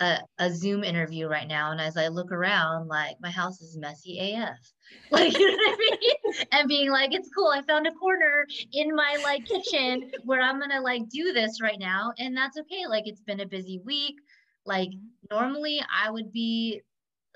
a, 0.00 0.18
a 0.38 0.50
zoom 0.50 0.84
interview 0.84 1.26
right 1.28 1.46
now 1.46 1.70
and 1.70 1.80
as 1.80 1.96
i 1.96 2.08
look 2.08 2.32
around 2.32 2.88
like 2.88 3.16
my 3.20 3.30
house 3.30 3.60
is 3.60 3.78
messy 3.78 4.18
af 4.34 4.58
like 5.10 5.38
you 5.38 5.50
know 5.50 5.56
what 5.56 5.78
i 5.78 5.96
mean? 6.00 6.46
And 6.52 6.68
being 6.68 6.90
like 6.90 7.14
it's 7.14 7.30
cool 7.34 7.48
i 7.48 7.62
found 7.62 7.86
a 7.86 7.92
corner 7.92 8.46
in 8.72 8.94
my 8.94 9.18
like 9.22 9.44
kitchen 9.46 10.10
where 10.24 10.42
i'm 10.42 10.58
gonna 10.60 10.80
like 10.80 11.08
do 11.08 11.32
this 11.32 11.62
right 11.62 11.78
now 11.78 12.12
and 12.18 12.36
that's 12.36 12.58
okay. 12.58 12.86
Like 12.88 13.04
it's 13.06 13.22
been 13.22 13.40
a 13.40 13.46
busy 13.46 13.80
week 13.84 14.16
like 14.66 14.90
mm-hmm. 14.90 15.36
normally 15.36 15.80
I 15.92 16.10
would 16.10 16.32
be 16.32 16.82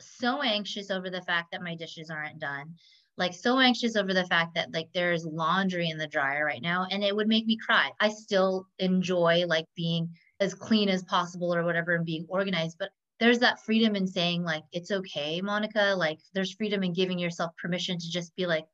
so 0.00 0.42
anxious 0.42 0.90
over 0.90 1.11
the 1.11 1.23
fact 1.23 1.52
that 1.52 1.62
my 1.62 1.75
dishes 1.75 2.11
aren't 2.11 2.38
done. 2.38 2.75
Like 3.16 3.35
so 3.35 3.58
anxious 3.58 3.97
over 3.97 4.14
the 4.14 4.26
fact 4.26 4.54
that 4.54 4.73
like 4.73 4.88
there's 4.94 5.25
laundry 5.25 5.90
in 5.90 5.99
the 5.99 6.06
dryer 6.06 6.44
right 6.44 6.62
now 6.62 6.87
and 6.90 7.02
it 7.02 7.14
would 7.14 7.26
make 7.26 7.47
me 7.47 7.56
cry. 7.56 7.90
I 8.00 8.11
still 8.11 8.66
enjoy 8.78 9.44
like 9.47 9.66
being 9.75 10.08
as 10.40 10.54
clean 10.54 10.88
as 10.88 11.02
possible 11.02 11.52
or 11.52 11.64
whatever 11.64 11.97
and 11.97 12.06
being 12.06 12.26
organized, 12.28 12.76
but 12.78 12.90
there's 13.18 13.40
that 13.40 13.64
freedom 13.64 13.97
in 13.97 14.06
saying 14.06 14.44
like 14.44 14.62
it's 14.73 14.92
okay, 14.92 15.40
Monica, 15.40 15.94
like 15.97 16.20
there's 16.32 16.54
freedom 16.54 16.85
in 16.85 16.92
giving 16.92 17.18
yourself 17.18 17.50
permission 17.61 17.99
to 17.99 18.08
just 18.08 18.35
be 18.37 18.47
like 18.47 18.66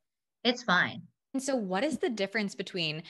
it's 0.44 0.62
fine. 0.62 1.02
And 1.32 1.42
so 1.42 1.56
what 1.56 1.82
is 1.82 1.98
the 1.98 2.10
difference 2.10 2.54
between 2.54 3.02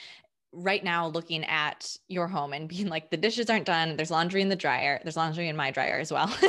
right 0.55 0.83
now 0.83 1.07
looking 1.07 1.43
at 1.45 1.95
your 2.07 2.27
home 2.27 2.53
and 2.53 2.67
being 2.67 2.87
like 2.87 3.09
the 3.11 3.17
dishes 3.17 3.49
aren't 3.49 3.65
done. 3.65 3.95
There's 3.95 4.11
laundry 4.11 4.41
in 4.41 4.49
the 4.49 4.55
dryer. 4.55 4.99
There's 5.03 5.17
laundry 5.17 5.47
in 5.47 5.55
my 5.55 5.71
dryer 5.71 5.99
as 5.99 6.11
well. 6.11 6.33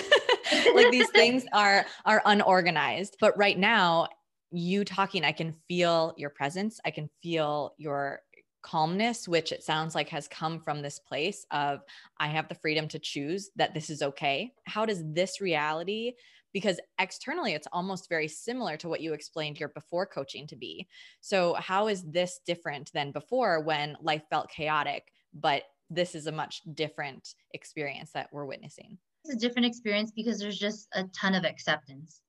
Like 0.74 0.90
these 0.90 1.10
things 1.14 1.44
are 1.52 1.86
are 2.04 2.22
unorganized. 2.24 3.16
But 3.20 3.36
right 3.36 3.58
now 3.58 4.08
you 4.52 4.84
talking 4.84 5.24
i 5.24 5.32
can 5.32 5.52
feel 5.66 6.14
your 6.16 6.30
presence. 6.30 6.80
I 6.84 6.90
can 6.90 7.10
feel 7.22 7.74
your 7.78 8.20
calmness 8.62 9.28
which 9.28 9.52
it 9.52 9.62
sounds 9.62 9.94
like 9.94 10.08
has 10.08 10.26
come 10.26 10.58
from 10.58 10.82
this 10.82 10.98
place 10.98 11.46
of 11.52 11.82
i 12.18 12.26
have 12.26 12.48
the 12.48 12.54
freedom 12.56 12.88
to 12.88 12.98
choose 12.98 13.50
that 13.56 13.74
this 13.74 13.90
is 13.90 14.02
okay. 14.02 14.52
How 14.66 14.86
does 14.86 15.02
this 15.04 15.40
reality 15.40 16.14
because 16.56 16.80
externally 16.98 17.52
it's 17.52 17.68
almost 17.70 18.08
very 18.08 18.26
similar 18.26 18.78
to 18.78 18.88
what 18.88 19.02
you 19.02 19.12
explained 19.12 19.60
your 19.60 19.68
before 19.68 20.06
coaching 20.06 20.46
to 20.46 20.56
be. 20.56 20.88
So, 21.20 21.52
how 21.52 21.88
is 21.88 22.02
this 22.02 22.40
different 22.46 22.90
than 22.94 23.12
before 23.12 23.60
when 23.60 23.94
life 24.00 24.22
felt 24.30 24.48
chaotic, 24.48 25.12
but 25.34 25.64
this 25.90 26.14
is 26.14 26.28
a 26.28 26.32
much 26.32 26.62
different 26.72 27.34
experience 27.52 28.12
that 28.12 28.30
we're 28.32 28.46
witnessing? 28.46 28.96
It's 29.22 29.34
a 29.34 29.38
different 29.38 29.66
experience 29.66 30.12
because 30.16 30.38
there's 30.38 30.58
just 30.58 30.88
a 30.94 31.04
ton 31.08 31.34
of 31.34 31.44
acceptance. 31.44 32.22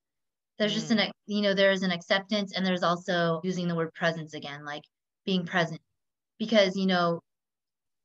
There's 0.60 0.74
just 0.74 0.92
an, 0.92 0.98
mm. 0.98 1.12
you 1.28 1.42
know, 1.42 1.54
there's 1.54 1.84
an 1.84 1.92
acceptance 1.92 2.52
and 2.54 2.66
there's 2.66 2.84
also 2.84 3.40
using 3.46 3.70
the 3.70 3.76
word 3.76 3.94
presence 3.94 4.34
again, 4.34 4.66
like 4.66 4.84
being 5.26 5.46
present. 5.46 5.80
Because, 6.38 6.76
you 6.76 6.86
know, 6.86 7.22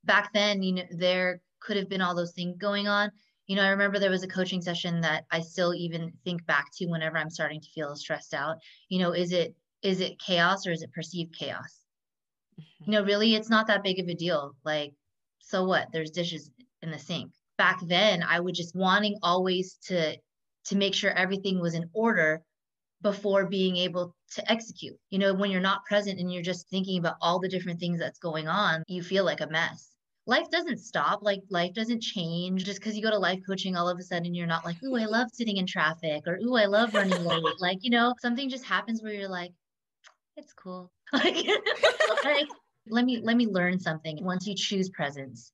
back 0.04 0.32
then, 0.32 0.62
you 0.62 0.72
know, 0.74 0.84
there 0.92 1.40
could 1.58 1.76
have 1.76 1.88
been 1.88 2.00
all 2.00 2.14
those 2.14 2.32
things 2.32 2.56
going 2.58 2.86
on 2.86 3.10
you 3.46 3.56
know, 3.56 3.62
I 3.62 3.70
remember 3.70 3.98
there 3.98 4.10
was 4.10 4.22
a 4.22 4.28
coaching 4.28 4.62
session 4.62 5.00
that 5.00 5.24
I 5.30 5.40
still 5.40 5.74
even 5.74 6.12
think 6.24 6.46
back 6.46 6.66
to 6.74 6.86
whenever 6.86 7.18
I'm 7.18 7.30
starting 7.30 7.60
to 7.60 7.70
feel 7.70 7.96
stressed 7.96 8.34
out. 8.34 8.56
You 8.88 9.00
know, 9.00 9.12
is 9.12 9.32
it 9.32 9.54
is 9.82 10.00
it 10.00 10.20
chaos 10.20 10.66
or 10.66 10.72
is 10.72 10.82
it 10.82 10.92
perceived 10.92 11.36
chaos? 11.36 11.80
Mm-hmm. 12.58 12.90
You 12.90 12.98
know, 12.98 13.04
really 13.04 13.34
it's 13.34 13.50
not 13.50 13.66
that 13.66 13.82
big 13.82 13.98
of 13.98 14.08
a 14.08 14.14
deal. 14.14 14.54
Like, 14.64 14.94
so 15.40 15.64
what? 15.64 15.88
There's 15.92 16.10
dishes 16.10 16.50
in 16.82 16.90
the 16.90 16.98
sink. 16.98 17.32
Back 17.58 17.80
then, 17.86 18.22
I 18.22 18.40
would 18.40 18.54
just 18.54 18.76
wanting 18.76 19.18
always 19.22 19.74
to 19.88 20.16
to 20.66 20.76
make 20.76 20.94
sure 20.94 21.10
everything 21.10 21.60
was 21.60 21.74
in 21.74 21.90
order 21.92 22.42
before 23.02 23.46
being 23.46 23.76
able 23.76 24.14
to 24.34 24.50
execute. 24.50 24.96
You 25.10 25.18
know, 25.18 25.34
when 25.34 25.50
you're 25.50 25.60
not 25.60 25.84
present 25.84 26.20
and 26.20 26.32
you're 26.32 26.42
just 26.42 26.68
thinking 26.70 26.98
about 26.98 27.16
all 27.20 27.40
the 27.40 27.48
different 27.48 27.80
things 27.80 27.98
that's 27.98 28.20
going 28.20 28.46
on, 28.46 28.84
you 28.86 29.02
feel 29.02 29.24
like 29.24 29.40
a 29.40 29.48
mess 29.48 29.91
life 30.26 30.50
doesn't 30.50 30.78
stop. 30.78 31.22
Like 31.22 31.40
life 31.50 31.74
doesn't 31.74 32.02
change 32.02 32.64
just 32.64 32.78
because 32.80 32.96
you 32.96 33.02
go 33.02 33.10
to 33.10 33.18
life 33.18 33.40
coaching. 33.46 33.76
All 33.76 33.88
of 33.88 33.98
a 33.98 34.02
sudden, 34.02 34.34
you're 34.34 34.46
not 34.46 34.64
like, 34.64 34.82
"Ooh, 34.82 34.96
I 34.96 35.06
love 35.06 35.28
sitting 35.32 35.56
in 35.56 35.66
traffic," 35.66 36.22
or 36.26 36.38
"Ooh, 36.42 36.56
I 36.56 36.66
love 36.66 36.94
running 36.94 37.24
late." 37.24 37.42
like 37.60 37.78
you 37.82 37.90
know, 37.90 38.14
something 38.20 38.48
just 38.48 38.64
happens 38.64 39.02
where 39.02 39.12
you're 39.12 39.28
like, 39.28 39.52
"It's 40.36 40.52
cool." 40.52 40.90
like, 41.12 41.36
like, 42.24 42.48
let 42.88 43.04
me 43.04 43.20
let 43.22 43.36
me 43.36 43.46
learn 43.46 43.78
something. 43.78 44.24
Once 44.24 44.46
you 44.46 44.54
choose 44.54 44.88
presence, 44.90 45.52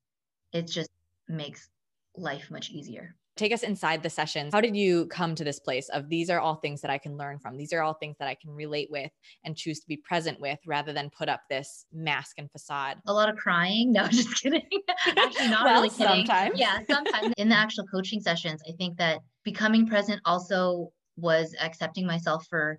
it 0.52 0.66
just 0.66 0.90
makes 1.28 1.68
life 2.16 2.50
much 2.50 2.70
easier 2.70 3.14
take 3.38 3.52
us 3.52 3.62
inside 3.62 4.02
the 4.02 4.10
sessions. 4.10 4.52
How 4.52 4.60
did 4.60 4.76
you 4.76 5.06
come 5.06 5.34
to 5.34 5.44
this 5.44 5.60
place 5.60 5.88
of 5.90 6.08
these 6.08 6.28
are 6.28 6.40
all 6.40 6.56
things 6.56 6.80
that 6.82 6.90
I 6.90 6.98
can 6.98 7.16
learn 7.16 7.38
from? 7.38 7.56
These 7.56 7.72
are 7.72 7.82
all 7.82 7.94
things 7.94 8.16
that 8.18 8.28
I 8.28 8.34
can 8.34 8.50
relate 8.50 8.88
with 8.90 9.10
and 9.44 9.56
choose 9.56 9.80
to 9.80 9.86
be 9.86 9.96
present 9.96 10.40
with 10.40 10.58
rather 10.66 10.92
than 10.92 11.10
put 11.10 11.28
up 11.28 11.42
this 11.48 11.86
mask 11.92 12.36
and 12.38 12.50
facade? 12.50 12.98
A 13.06 13.12
lot 13.12 13.28
of 13.28 13.36
crying. 13.36 13.92
No, 13.98 14.06
just 14.06 14.40
kidding. 14.42 14.62
Actually, 15.06 15.48
not 15.48 15.64
well, 15.64 15.74
really 15.74 15.88
kidding. 15.88 16.26
Sometimes. 16.26 16.58
Yeah, 16.58 16.78
sometimes 16.88 17.32
in 17.36 17.48
the 17.48 17.56
actual 17.56 17.84
coaching 17.86 18.20
sessions, 18.20 18.62
I 18.68 18.72
think 18.72 18.96
that 18.98 19.20
becoming 19.44 19.86
present 19.86 20.20
also 20.24 20.92
was 21.16 21.54
accepting 21.60 22.06
myself 22.06 22.46
for 22.48 22.78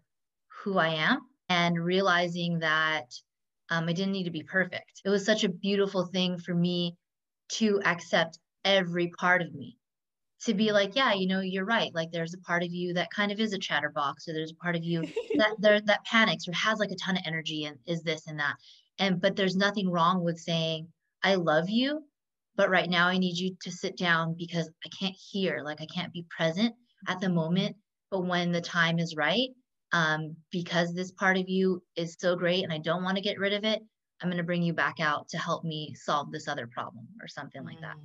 who 0.63 0.77
I 0.77 0.89
am 0.89 1.19
and 1.49 1.83
realizing 1.83 2.59
that 2.59 3.05
um, 3.69 3.89
I 3.89 3.93
didn't 3.93 4.13
need 4.13 4.25
to 4.25 4.31
be 4.31 4.43
perfect. 4.43 5.01
It 5.03 5.09
was 5.09 5.25
such 5.25 5.43
a 5.43 5.49
beautiful 5.49 6.05
thing 6.05 6.37
for 6.37 6.53
me 6.53 6.95
to 7.53 7.81
accept 7.83 8.39
every 8.63 9.11
part 9.19 9.41
of 9.41 9.53
me 9.53 9.78
to 10.45 10.53
be 10.53 10.71
like, 10.71 10.95
yeah, 10.95 11.13
you 11.13 11.27
know, 11.27 11.41
you're 11.41 11.65
right. 11.65 11.93
Like 11.93 12.11
there's 12.11 12.33
a 12.33 12.39
part 12.39 12.63
of 12.63 12.71
you 12.71 12.93
that 12.93 13.11
kind 13.11 13.31
of 13.31 13.39
is 13.39 13.53
a 13.53 13.59
chatterbox, 13.59 14.27
or 14.27 14.33
there's 14.33 14.51
a 14.51 14.63
part 14.63 14.75
of 14.75 14.83
you 14.83 15.01
that 15.37 15.55
there 15.59 15.81
that 15.81 16.05
panics 16.05 16.47
or 16.47 16.53
has 16.53 16.79
like 16.79 16.91
a 16.91 16.95
ton 16.95 17.17
of 17.17 17.23
energy 17.25 17.65
and 17.65 17.77
is 17.85 18.01
this 18.01 18.27
and 18.27 18.39
that. 18.39 18.55
And 18.99 19.21
but 19.21 19.35
there's 19.35 19.55
nothing 19.55 19.89
wrong 19.89 20.23
with 20.23 20.39
saying, 20.39 20.87
I 21.23 21.35
love 21.35 21.69
you, 21.69 22.03
but 22.55 22.69
right 22.69 22.89
now 22.89 23.07
I 23.07 23.17
need 23.17 23.37
you 23.37 23.55
to 23.61 23.71
sit 23.71 23.97
down 23.97 24.35
because 24.37 24.69
I 24.85 24.89
can't 24.97 25.15
hear, 25.15 25.61
like 25.63 25.81
I 25.81 25.87
can't 25.93 26.13
be 26.13 26.25
present 26.29 26.73
at 27.07 27.19
the 27.19 27.29
moment. 27.29 27.75
But 28.11 28.25
when 28.25 28.51
the 28.51 28.61
time 28.61 28.99
is 28.99 29.15
right, 29.15 29.49
um, 29.91 30.35
because 30.51 30.93
this 30.93 31.11
part 31.11 31.37
of 31.37 31.49
you 31.49 31.83
is 31.95 32.15
so 32.19 32.35
great 32.35 32.63
and 32.63 32.73
I 32.73 32.77
don't 32.77 33.03
want 33.03 33.17
to 33.17 33.23
get 33.23 33.39
rid 33.39 33.53
of 33.53 33.63
it, 33.63 33.81
I'm 34.21 34.29
going 34.29 34.37
to 34.37 34.43
bring 34.43 34.63
you 34.63 34.73
back 34.73 34.99
out 34.99 35.29
to 35.29 35.37
help 35.37 35.63
me 35.63 35.93
solve 35.95 36.31
this 36.31 36.47
other 36.47 36.67
problem 36.67 37.07
or 37.21 37.27
something 37.27 37.63
like 37.63 37.79
that. 37.81 37.95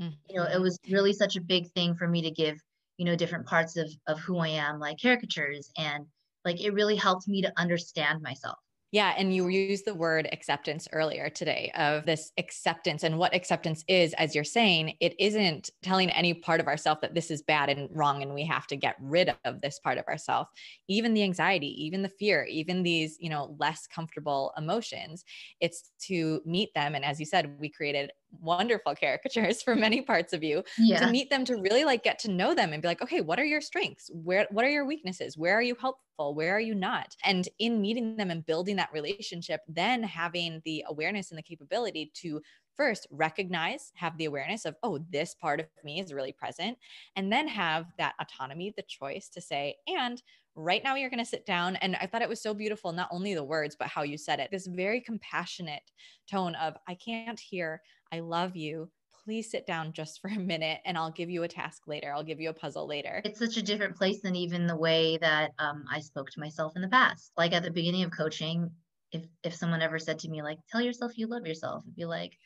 Mm. 0.00 0.14
You 0.28 0.36
know, 0.36 0.44
it 0.44 0.60
was 0.60 0.78
really 0.90 1.12
such 1.12 1.36
a 1.36 1.40
big 1.40 1.70
thing 1.72 1.94
for 1.94 2.06
me 2.08 2.22
to 2.22 2.30
give, 2.30 2.58
you 2.96 3.04
know, 3.04 3.16
different 3.16 3.46
parts 3.46 3.76
of 3.76 3.90
of 4.06 4.18
who 4.20 4.38
I 4.38 4.48
am, 4.48 4.78
like 4.78 5.00
caricatures, 5.00 5.70
and 5.76 6.06
like 6.44 6.60
it 6.62 6.72
really 6.72 6.96
helped 6.96 7.28
me 7.28 7.42
to 7.42 7.52
understand 7.56 8.22
myself. 8.22 8.58
Yeah. 8.92 9.14
And 9.18 9.34
you 9.34 9.48
used 9.48 9.84
the 9.84 9.94
word 9.94 10.28
acceptance 10.32 10.86
earlier 10.92 11.28
today 11.28 11.72
of 11.74 12.06
this 12.06 12.30
acceptance 12.38 13.02
and 13.02 13.18
what 13.18 13.34
acceptance 13.34 13.84
is, 13.88 14.14
as 14.14 14.34
you're 14.34 14.44
saying, 14.44 14.96
it 15.00 15.14
isn't 15.18 15.70
telling 15.82 16.08
any 16.10 16.32
part 16.34 16.60
of 16.60 16.68
ourself 16.68 17.00
that 17.00 17.12
this 17.12 17.30
is 17.30 17.42
bad 17.42 17.68
and 17.68 17.88
wrong 17.92 18.22
and 18.22 18.32
we 18.32 18.44
have 18.46 18.66
to 18.68 18.76
get 18.76 18.94
rid 19.00 19.34
of 19.44 19.60
this 19.60 19.80
part 19.80 19.98
of 19.98 20.06
ourself. 20.06 20.48
Even 20.88 21.14
the 21.14 21.24
anxiety, 21.24 21.84
even 21.84 22.02
the 22.02 22.08
fear, 22.08 22.44
even 22.44 22.84
these, 22.84 23.18
you 23.20 23.28
know, 23.28 23.56
less 23.58 23.88
comfortable 23.88 24.52
emotions, 24.56 25.24
it's 25.60 25.90
to 26.02 26.40
meet 26.46 26.72
them. 26.74 26.94
And 26.94 27.04
as 27.04 27.18
you 27.18 27.26
said, 27.26 27.58
we 27.58 27.68
created 27.68 28.12
wonderful 28.40 28.94
caricatures 28.94 29.62
for 29.64 29.74
many 29.74 30.02
parts 30.02 30.32
of 30.32 30.42
you 30.42 30.62
yeah. 30.78 31.00
to 31.00 31.10
meet 31.10 31.30
them 31.30 31.44
to 31.44 31.56
really 31.56 31.84
like 31.84 32.02
get 32.02 32.18
to 32.20 32.30
know 32.30 32.54
them 32.54 32.72
and 32.72 32.82
be 32.82 32.88
like 32.88 33.02
okay 33.02 33.20
what 33.20 33.38
are 33.38 33.44
your 33.44 33.60
strengths? 33.60 34.10
Where 34.12 34.46
what 34.50 34.64
are 34.64 34.70
your 34.70 34.84
weaknesses? 34.84 35.36
Where 35.36 35.54
are 35.54 35.62
you 35.62 35.76
helpful? 35.80 36.34
Where 36.34 36.54
are 36.56 36.60
you 36.60 36.74
not? 36.74 37.14
And 37.24 37.48
in 37.58 37.80
meeting 37.80 38.16
them 38.16 38.30
and 38.30 38.44
building 38.46 38.76
that 38.76 38.92
relationship 38.92 39.60
then 39.68 40.02
having 40.02 40.62
the 40.64 40.84
awareness 40.88 41.30
and 41.30 41.38
the 41.38 41.42
capability 41.42 42.10
to 42.14 42.40
first 42.76 43.06
recognize 43.10 43.90
have 43.94 44.16
the 44.18 44.26
awareness 44.26 44.64
of 44.64 44.76
oh 44.82 44.98
this 45.10 45.34
part 45.34 45.60
of 45.60 45.66
me 45.84 46.00
is 46.00 46.12
really 46.12 46.32
present 46.32 46.76
and 47.16 47.32
then 47.32 47.48
have 47.48 47.86
that 47.98 48.14
autonomy 48.20 48.72
the 48.76 48.82
choice 48.82 49.28
to 49.28 49.40
say 49.40 49.74
and 49.86 50.22
right 50.54 50.84
now 50.84 50.94
you're 50.94 51.10
going 51.10 51.18
to 51.18 51.24
sit 51.24 51.46
down 51.46 51.76
and 51.76 51.96
i 51.96 52.06
thought 52.06 52.22
it 52.22 52.28
was 52.28 52.42
so 52.42 52.54
beautiful 52.54 52.92
not 52.92 53.08
only 53.10 53.34
the 53.34 53.42
words 53.42 53.76
but 53.78 53.88
how 53.88 54.02
you 54.02 54.16
said 54.16 54.40
it 54.40 54.50
this 54.50 54.66
very 54.66 55.00
compassionate 55.00 55.82
tone 56.30 56.54
of 56.56 56.74
i 56.86 56.94
can't 56.94 57.40
hear 57.40 57.80
I 58.12 58.20
love 58.20 58.56
you. 58.56 58.90
Please 59.24 59.50
sit 59.50 59.66
down 59.66 59.92
just 59.92 60.20
for 60.20 60.28
a 60.28 60.38
minute 60.38 60.80
and 60.84 60.96
I'll 60.96 61.10
give 61.10 61.30
you 61.30 61.42
a 61.42 61.48
task 61.48 61.82
later. 61.86 62.12
I'll 62.12 62.22
give 62.22 62.40
you 62.40 62.50
a 62.50 62.54
puzzle 62.54 62.86
later. 62.86 63.20
It's 63.24 63.38
such 63.38 63.56
a 63.56 63.62
different 63.62 63.96
place 63.96 64.20
than 64.20 64.36
even 64.36 64.66
the 64.66 64.76
way 64.76 65.18
that 65.18 65.52
um, 65.58 65.84
I 65.90 66.00
spoke 66.00 66.30
to 66.30 66.40
myself 66.40 66.74
in 66.76 66.82
the 66.82 66.88
past. 66.88 67.32
Like 67.36 67.52
at 67.52 67.64
the 67.64 67.70
beginning 67.70 68.04
of 68.04 68.12
coaching, 68.12 68.70
if 69.12 69.24
if 69.42 69.54
someone 69.54 69.82
ever 69.82 69.98
said 69.98 70.18
to 70.18 70.28
me 70.28 70.42
like 70.42 70.58
tell 70.70 70.80
yourself 70.80 71.16
you 71.16 71.26
love 71.26 71.46
yourself 71.46 71.82
i'd 71.86 71.96
be 71.96 72.04
like 72.04 72.36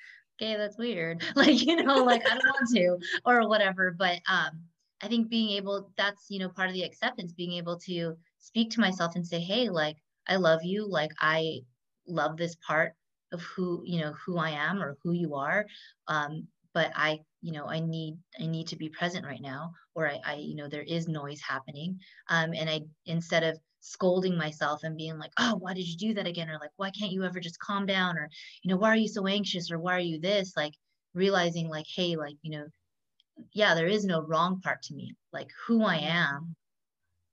okay 0.40 0.56
that's 0.56 0.78
weird 0.78 1.22
like 1.34 1.64
you 1.64 1.82
know 1.82 2.04
like 2.04 2.24
i 2.26 2.30
don't 2.30 2.44
want 2.44 2.68
to 2.70 2.98
or 3.24 3.48
whatever 3.48 3.94
but 3.98 4.20
um 4.28 4.62
i 5.02 5.08
think 5.08 5.28
being 5.28 5.50
able 5.50 5.90
that's 5.96 6.26
you 6.28 6.38
know 6.38 6.48
part 6.48 6.68
of 6.68 6.74
the 6.74 6.82
acceptance 6.82 7.32
being 7.32 7.52
able 7.52 7.78
to 7.78 8.14
speak 8.38 8.70
to 8.70 8.80
myself 8.80 9.16
and 9.16 9.26
say 9.26 9.40
hey 9.40 9.68
like 9.68 9.96
i 10.28 10.36
love 10.36 10.62
you 10.62 10.86
like 10.86 11.12
i 11.20 11.58
love 12.06 12.36
this 12.36 12.56
part 12.66 12.94
of 13.32 13.42
who 13.42 13.82
you 13.84 14.00
know 14.00 14.12
who 14.24 14.38
i 14.38 14.50
am 14.50 14.82
or 14.82 14.96
who 15.02 15.12
you 15.12 15.34
are 15.34 15.66
um, 16.08 16.46
but 16.74 16.90
i 16.94 17.18
you 17.42 17.52
know 17.52 17.66
i 17.66 17.80
need 17.80 18.16
i 18.40 18.46
need 18.46 18.66
to 18.66 18.76
be 18.76 18.88
present 18.88 19.24
right 19.24 19.42
now 19.42 19.72
or 19.94 20.08
i, 20.08 20.20
I 20.24 20.34
you 20.34 20.54
know 20.56 20.68
there 20.68 20.82
is 20.82 21.08
noise 21.08 21.40
happening 21.40 21.98
um, 22.28 22.52
and 22.54 22.68
i 22.68 22.80
instead 23.06 23.42
of 23.42 23.58
scolding 23.80 24.36
myself 24.36 24.80
and 24.84 24.96
being 24.96 25.18
like 25.18 25.32
oh 25.38 25.56
why 25.56 25.74
did 25.74 25.86
you 25.86 25.96
do 25.96 26.14
that 26.14 26.26
again? 26.26 26.50
or 26.50 26.58
like 26.60 26.70
why 26.76 26.90
can't 26.90 27.12
you 27.12 27.24
ever 27.24 27.40
just 27.40 27.58
calm 27.58 27.86
down? 27.86 28.16
or 28.18 28.28
you 28.62 28.68
know 28.68 28.76
why 28.76 28.90
are 28.90 28.96
you 28.96 29.08
so 29.08 29.26
anxious? 29.26 29.70
or 29.70 29.78
why 29.78 29.94
are 29.96 30.00
you 30.00 30.20
this? 30.20 30.52
like 30.56 30.74
realizing 31.14 31.68
like 31.68 31.86
hey 31.96 32.16
like 32.16 32.36
you 32.42 32.50
know 32.50 32.66
yeah 33.54 33.74
there 33.74 33.86
is 33.86 34.04
no 34.04 34.20
wrong 34.20 34.60
part 34.60 34.82
to 34.82 34.94
me. 34.94 35.14
Like 35.32 35.50
who 35.66 35.82
i 35.82 35.96
am 35.96 36.54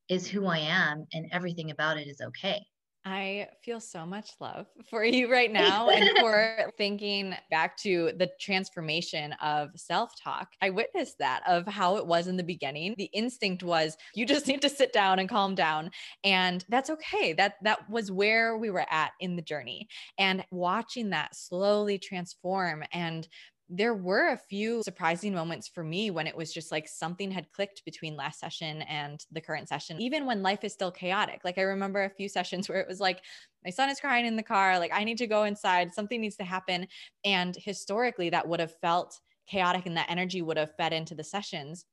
is 0.10 0.28
who 0.28 0.46
i 0.46 0.60
am 0.60 1.06
and 1.14 1.30
everything 1.32 1.72
about 1.72 1.98
it 1.98 2.08
is 2.08 2.22
okay 2.22 2.66
I 3.08 3.48
feel 3.64 3.80
so 3.80 4.06
much 4.06 4.32
love 4.42 4.68
for 4.90 5.06
you 5.06 5.32
right 5.32 5.52
now 5.52 5.90
and 5.90 6.10
for 6.20 6.72
thinking 6.78 7.34
back 7.50 7.78
to 7.78 8.12
the 8.18 8.30
transformation 8.40 9.34
of 9.34 9.70
self 9.76 10.12
talk. 10.22 10.50
I 10.62 10.70
witnessed 10.72 11.20
that 11.20 11.42
of 11.48 11.66
how 11.68 11.96
it 11.98 12.06
was 12.06 12.28
in 12.28 12.36
the 12.36 12.44
beginning. 12.44 12.96
The 12.98 13.10
instinct 13.14 13.64
was 13.64 13.98
you 14.14 14.26
just 14.26 14.48
need 14.48 14.62
to 14.62 14.70
sit 14.70 14.92
down 14.92 15.20
and 15.20 15.30
calm 15.30 15.56
down 15.56 15.92
and 16.24 16.66
that's 16.68 16.90
okay. 16.90 17.34
That 17.34 17.56
that 17.64 17.90
was 17.90 18.12
where 18.12 18.58
we 18.58 18.70
were 18.70 18.86
at 18.92 19.12
in 19.22 19.36
the 19.36 19.42
journey 19.42 19.88
and 20.18 20.44
watching 20.52 21.12
that 21.12 21.36
slowly 21.36 21.98
transform 21.98 22.84
and 22.92 23.28
there 23.70 23.94
were 23.94 24.30
a 24.30 24.38
few 24.38 24.82
surprising 24.84 25.34
moments 25.34 25.68
for 25.68 25.84
me 25.84 26.10
when 26.10 26.26
it 26.26 26.36
was 26.38 26.54
just 26.54 26.72
like 26.72 26.88
something 26.88 27.32
had 27.32 27.52
clicked 27.52 27.84
between 27.84 28.16
last 28.16 28.40
session 28.40 28.82
and 28.84 29.26
the 29.32 29.42
current 29.42 29.68
session, 29.68 30.00
even 30.00 30.26
when 30.26 30.42
life 30.42 30.64
is 30.64 30.72
still 30.72 30.92
chaotic. 30.92 31.42
Like 31.44 31.58
I 31.58 31.64
remember 31.64 32.04
a 32.04 32.10
few 32.10 32.30
sessions 32.30 32.70
where 32.70 32.80
it 32.80 32.88
was 32.88 33.02
like, 33.02 33.22
my 33.66 33.70
son 33.70 33.90
is 33.90 34.00
crying 34.00 34.26
in 34.26 34.38
the 34.38 34.44
car, 34.44 34.80
like 34.80 34.92
I 34.94 35.04
need 35.04 35.18
to 35.18 35.28
go 35.28 35.44
inside, 35.44 35.94
something 35.94 36.22
needs 36.22 36.38
to 36.38 36.46
happen. 36.46 36.88
And 37.26 37.56
historically, 37.56 38.30
that 38.30 38.48
would 38.48 38.62
have 38.62 38.76
felt 38.80 39.20
chaotic 39.48 39.86
and 39.86 39.98
that 39.98 40.10
energy 40.10 40.42
would 40.42 40.58
have 40.58 40.76
fed 40.76 40.94
into 40.94 41.16
the 41.16 41.24
sessions. 41.24 41.86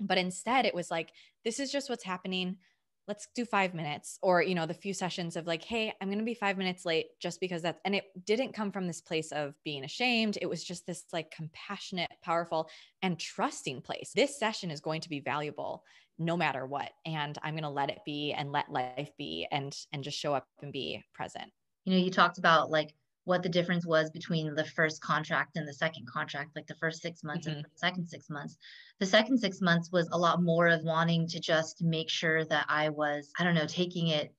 But 0.00 0.18
instead, 0.18 0.66
it 0.66 0.74
was 0.74 0.90
like, 0.90 1.10
this 1.44 1.58
is 1.58 1.72
just 1.72 1.88
what's 1.88 2.04
happening 2.04 2.58
let's 3.06 3.28
do 3.34 3.44
five 3.44 3.74
minutes 3.74 4.18
or 4.22 4.42
you 4.42 4.54
know 4.54 4.66
the 4.66 4.74
few 4.74 4.94
sessions 4.94 5.36
of 5.36 5.46
like 5.46 5.62
hey 5.62 5.92
i'm 6.00 6.08
going 6.08 6.18
to 6.18 6.24
be 6.24 6.34
five 6.34 6.56
minutes 6.56 6.84
late 6.84 7.06
just 7.20 7.40
because 7.40 7.62
that's 7.62 7.80
and 7.84 7.94
it 7.94 8.04
didn't 8.24 8.52
come 8.52 8.72
from 8.72 8.86
this 8.86 9.00
place 9.00 9.32
of 9.32 9.54
being 9.64 9.84
ashamed. 9.84 10.38
It 10.40 10.48
was 10.48 10.64
just 10.64 10.86
this 10.86 11.04
like 11.12 11.30
compassionate 11.30 12.10
powerful 12.22 12.68
and 13.02 13.18
trusting 13.18 13.82
place. 13.82 14.12
This 14.14 14.38
session 14.38 14.70
is 14.70 14.80
going 14.80 15.02
to 15.02 15.08
be 15.08 15.20
valuable 15.20 15.84
no 16.16 16.36
matter 16.36 16.64
what 16.64 16.92
and 17.04 17.36
i'm 17.42 17.54
going 17.54 17.64
to 17.64 17.68
let 17.68 17.90
it 17.90 17.98
be 18.06 18.32
and 18.32 18.52
let 18.52 18.70
life 18.70 19.10
be 19.18 19.48
and 19.50 19.76
and 19.92 20.04
just 20.04 20.18
show 20.18 20.32
up 20.32 20.46
and 20.62 20.72
be 20.72 21.02
present. 21.12 21.50
You 21.84 21.94
know 21.94 22.04
you 22.04 22.10
talked 22.10 22.38
about 22.38 22.70
like 22.70 22.94
what 23.24 23.42
the 23.42 23.48
difference 23.48 23.86
was 23.86 24.10
between 24.10 24.54
the 24.54 24.64
first 24.64 25.00
contract 25.00 25.56
and 25.56 25.66
the 25.66 25.72
second 25.72 26.06
contract, 26.06 26.54
like 26.54 26.66
the 26.66 26.74
first 26.74 27.00
six 27.00 27.24
months 27.24 27.46
mm-hmm. 27.46 27.56
and 27.56 27.64
the 27.64 27.70
second 27.74 28.06
six 28.06 28.28
months. 28.28 28.56
The 29.00 29.06
second 29.06 29.38
six 29.38 29.60
months 29.60 29.90
was 29.90 30.08
a 30.12 30.18
lot 30.18 30.42
more 30.42 30.68
of 30.68 30.82
wanting 30.82 31.26
to 31.28 31.40
just 31.40 31.82
make 31.82 32.10
sure 32.10 32.44
that 32.44 32.66
I 32.68 32.90
was, 32.90 33.30
I 33.38 33.44
don't 33.44 33.54
know, 33.54 33.66
taking 33.66 34.08
it 34.08 34.32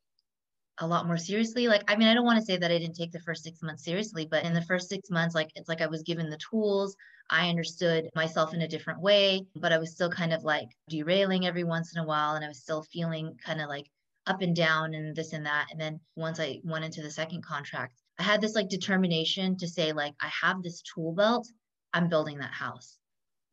a 0.79 0.87
lot 0.87 1.07
more 1.07 1.17
seriously. 1.17 1.67
Like, 1.67 1.83
I 1.87 1.95
mean, 1.95 2.07
I 2.07 2.13
don't 2.13 2.25
want 2.25 2.39
to 2.39 2.45
say 2.45 2.57
that 2.57 2.71
I 2.71 2.77
didn't 2.77 2.95
take 2.95 3.11
the 3.11 3.19
first 3.19 3.43
six 3.43 3.61
months 3.61 3.83
seriously, 3.83 4.27
but 4.29 4.43
in 4.43 4.53
the 4.53 4.61
first 4.61 4.89
six 4.89 5.09
months, 5.09 5.33
like, 5.33 5.49
it's 5.55 5.69
like 5.69 5.81
I 5.81 5.87
was 5.87 6.03
given 6.03 6.29
the 6.29 6.37
tools. 6.37 6.95
I 7.29 7.49
understood 7.49 8.09
myself 8.13 8.53
in 8.53 8.61
a 8.61 8.67
different 8.67 9.01
way, 9.01 9.47
but 9.55 9.71
I 9.71 9.77
was 9.77 9.91
still 9.91 10.09
kind 10.09 10.33
of 10.33 10.43
like 10.43 10.69
derailing 10.89 11.47
every 11.47 11.63
once 11.63 11.95
in 11.95 12.01
a 12.01 12.05
while. 12.05 12.35
And 12.35 12.45
I 12.45 12.49
was 12.49 12.59
still 12.59 12.83
feeling 12.83 13.35
kind 13.43 13.61
of 13.61 13.69
like 13.69 13.89
up 14.27 14.41
and 14.41 14.55
down 14.55 14.93
and 14.93 15.15
this 15.15 15.33
and 15.33 15.45
that. 15.45 15.67
And 15.71 15.79
then 15.79 15.99
once 16.15 16.39
I 16.39 16.59
went 16.63 16.85
into 16.85 17.01
the 17.01 17.09
second 17.09 17.43
contract, 17.43 18.01
I 18.19 18.23
had 18.23 18.41
this 18.41 18.55
like 18.55 18.69
determination 18.69 19.57
to 19.57 19.67
say, 19.67 19.91
like, 19.91 20.13
I 20.21 20.29
have 20.41 20.63
this 20.63 20.81
tool 20.81 21.13
belt, 21.13 21.47
I'm 21.93 22.09
building 22.09 22.39
that 22.39 22.53
house. 22.53 22.97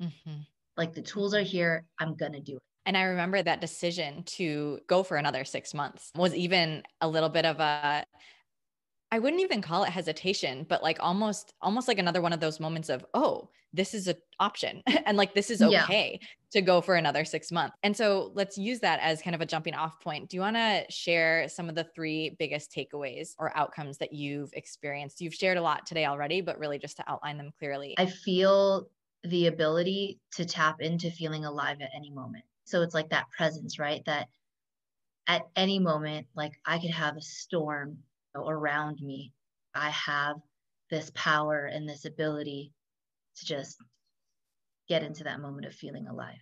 Mm-hmm. 0.03 0.41
Like 0.77 0.95
the 0.95 1.03
tools 1.03 1.35
are 1.35 1.43
here, 1.43 1.85
I'm 1.99 2.17
gonna 2.17 2.41
do 2.41 2.57
it. 2.57 2.63
And 2.87 2.97
I 2.97 3.03
remember 3.03 3.43
that 3.43 3.61
decision 3.61 4.25
to 4.25 4.81
go 4.89 5.03
for 5.03 5.17
another 5.17 5.45
six 5.45 5.73
months 5.73 6.11
was 6.17 6.35
even 6.35 6.83
a 7.01 7.09
little 7.09 7.29
bit 7.29 7.45
of 7.45 7.61
a 7.61 8.05
I 9.13 9.19
wouldn't 9.19 9.43
even 9.43 9.61
call 9.61 9.85
it 9.85 9.91
hesitation, 9.91 10.65
but 10.67 10.83
like 10.83 10.97
almost 10.99 11.53
almost 11.61 11.87
like 11.87 11.99
another 11.99 12.23
one 12.23 12.33
of 12.33 12.41
those 12.41 12.59
moments 12.59 12.89
of, 12.89 13.05
oh, 13.13 13.51
this 13.75 13.93
is 13.93 14.09
an 14.09 14.17
option 14.41 14.83
and 15.07 15.19
like 15.19 15.35
this 15.35 15.51
is 15.51 15.61
okay 15.61 16.19
yeah. 16.21 16.29
to 16.51 16.63
go 16.63 16.81
for 16.81 16.95
another 16.95 17.27
6 17.27 17.53
months. 17.53 17.77
And 17.83 17.95
so 17.95 18.33
let's 18.35 18.57
use 18.57 18.81
that 18.81 19.01
as 19.01 19.21
kind 19.21 19.35
of 19.35 19.43
a 19.43 19.47
jumping 19.47 19.75
off 19.75 20.01
point. 20.01 20.31
Do 20.31 20.39
you 20.39 20.41
want 20.41 20.57
to 20.57 20.87
share 20.89 21.47
some 21.49 21.69
of 21.69 21.75
the 21.75 21.85
three 21.85 22.37
biggest 22.39 22.73
takeaways 22.73 23.35
or 23.39 23.55
outcomes 23.55 23.99
that 23.99 24.15
you've 24.15 24.51
experienced? 24.55 25.21
You've 25.21 25.35
shared 25.35 25.59
a 25.59 25.63
lot 25.63 25.85
today 25.85 26.07
already, 26.07 26.41
but 26.41 26.59
really 26.59 26.79
just 26.79 26.97
to 26.97 27.05
outline 27.07 27.37
them 27.37 27.53
clearly. 27.59 27.95
I 27.99 28.07
feel 28.07 28.89
the 29.25 29.47
ability 29.47 30.21
to 30.33 30.47
tap 30.47 30.81
into 30.81 31.11
feeling 31.11 31.45
alive 31.45 31.83
at 31.83 31.91
any 31.95 32.11
moment. 32.11 32.45
So 32.65 32.81
it's 32.81 32.95
like 32.95 33.11
that 33.11 33.31
presence, 33.31 33.79
right? 33.79 34.03
That 34.07 34.29
at 35.29 35.43
any 35.55 35.79
moment 35.79 36.27
like 36.35 36.55
I 36.65 36.79
could 36.79 36.91
have 36.91 37.17
a 37.17 37.23
storm 37.23 37.99
around 38.35 39.01
me, 39.01 39.33
I 39.75 39.91
have 39.91 40.37
this 40.91 41.11
power 41.15 41.65
and 41.65 41.89
this 41.89 42.05
ability 42.05 42.73
to 43.37 43.47
just 43.47 43.79
get 44.89 45.03
into 45.03 45.25
that 45.25 45.41
moment 45.41 45.67
of 45.67 45.75
feeling 45.75 46.07
alive. 46.07 46.37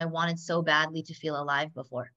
I 0.00 0.06
wanted 0.06 0.38
so 0.38 0.62
badly 0.62 1.02
to 1.02 1.14
feel 1.14 1.40
alive 1.40 1.74
before. 1.74 2.12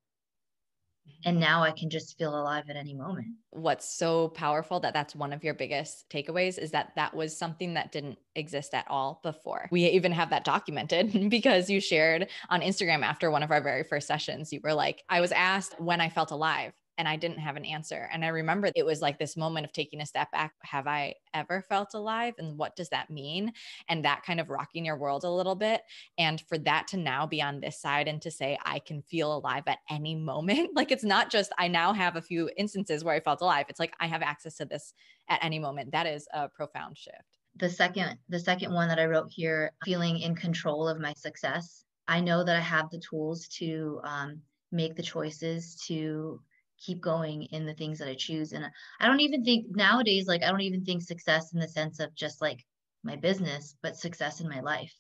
And 1.26 1.40
now 1.40 1.64
I 1.64 1.72
can 1.72 1.90
just 1.90 2.18
feel 2.18 2.40
alive 2.40 2.66
at 2.70 2.76
any 2.76 2.94
moment. 2.94 3.28
What's 3.50 3.98
so 3.98 4.30
powerful 4.30 4.80
that 4.82 4.94
that's 4.94 5.16
one 5.16 5.34
of 5.34 5.44
your 5.44 5.56
biggest 5.56 6.10
takeaways 6.10 6.60
is 6.60 6.72
that 6.72 6.92
that 6.96 7.16
was 7.16 7.38
something 7.38 7.74
that 7.74 7.92
didn't 7.92 8.20
exist 8.36 8.74
at 8.74 8.86
all 8.88 9.20
before. 9.24 9.68
We 9.72 9.86
even 9.86 10.12
have 10.12 10.30
that 10.30 10.46
documented 10.46 11.30
because 11.30 11.70
you 11.70 11.80
shared 11.80 12.28
on 12.50 12.62
Instagram 12.62 13.04
after 13.04 13.32
one 13.32 13.44
of 13.44 13.52
our 13.52 13.62
very 13.62 13.84
first 13.84 14.08
sessions. 14.08 14.54
You 14.54 14.62
were 14.64 14.74
like, 14.74 15.04
I 15.10 15.22
was 15.22 15.32
asked 15.32 15.80
when 15.80 16.02
I 16.02 16.10
felt 16.10 16.32
alive 16.32 16.74
and 17.02 17.10
I 17.10 17.16
didn't 17.16 17.40
have 17.40 17.56
an 17.56 17.66
answer. 17.66 18.08
And 18.14 18.24
I 18.24 18.28
remember 18.28 18.70
it 18.76 18.86
was 18.86 19.02
like 19.02 19.18
this 19.18 19.36
moment 19.36 19.66
of 19.66 19.74
taking 19.74 20.02
a 20.02 20.06
step 20.06 20.32
back. 20.32 20.54
Have 20.62 20.86
I 20.86 21.16
ever 21.34 21.64
felt 21.68 21.96
alive? 21.96 22.36
And 22.38 22.60
what 22.60 22.76
does 22.76 22.90
that 22.90 23.10
mean? 23.10 23.54
And 23.90 24.06
that 24.06 24.22
kind 24.22 24.40
of 24.40 24.52
rocking 24.52 24.86
your 24.86 24.98
world 24.98 25.24
a 25.24 25.30
little 25.32 25.56
bit. 25.56 25.82
And 26.20 26.40
for 26.42 26.60
that 26.60 26.86
to 26.90 26.98
now 26.98 27.26
be 27.26 27.42
on 27.42 27.60
this 27.60 27.82
side 27.82 28.08
and 28.08 28.22
to 28.22 28.30
say, 28.30 28.56
I 28.64 28.78
can 28.78 29.02
feel 29.02 29.36
alive 29.36 29.64
at 29.66 29.80
any 29.90 30.14
moment. 30.14 30.70
like 30.76 30.92
it's 30.92 31.04
not 31.04 31.32
just, 31.32 31.52
I 31.58 31.68
now 31.70 31.92
have 31.92 32.18
a 32.18 32.22
few 32.22 32.52
instances 32.56 33.04
where 33.04 33.16
I 33.16 33.20
felt 33.20 33.42
alive. 33.42 33.66
It's 33.68 33.80
like 33.80 33.96
I 34.00 34.06
have 34.06 34.22
access 34.22 34.58
to 34.58 34.66
this 34.66 34.94
at 35.28 35.44
any 35.44 35.58
moment. 35.58 35.94
That 35.94 36.06
is 36.06 36.28
a 36.36 36.50
profound 36.50 37.00
shift. 37.00 37.18
The 37.56 37.70
second, 37.70 38.20
the 38.30 38.40
second 38.40 38.76
one 38.76 38.90
that 38.90 39.00
I 39.00 39.08
wrote 39.08 39.32
here, 39.32 39.72
feeling 39.84 40.20
in 40.20 40.36
control 40.36 40.88
of 40.88 41.00
my 41.00 41.14
success. 41.14 41.84
I 42.08 42.20
know 42.20 42.44
that 42.44 42.56
I 42.56 42.62
have 42.62 42.92
the 42.92 43.00
tools 43.00 43.48
to 43.58 44.02
um, 44.04 44.42
make 44.72 44.96
the 44.96 45.02
choices 45.02 45.82
to 45.88 46.40
keep 46.82 47.00
going 47.00 47.44
in 47.44 47.66
the 47.66 47.74
things 47.74 48.00
that 48.00 48.08
I 48.08 48.16
choose. 48.16 48.54
And 48.54 48.66
I 49.00 49.08
don't 49.08 49.20
even 49.20 49.44
think 49.44 49.68
nowadays, 49.76 50.28
like, 50.28 50.44
I 50.44 50.50
don't 50.50 50.62
even 50.62 50.84
think 50.84 51.02
success 51.02 51.54
in 51.54 51.60
the 51.60 51.68
sense 51.68 52.00
of 52.00 52.14
just 52.16 52.42
like 52.42 52.66
my 53.04 53.16
business, 53.16 53.76
but 53.82 53.96
success 53.96 54.42
in 54.42 54.50
my 54.50 54.62
life. 54.62 54.94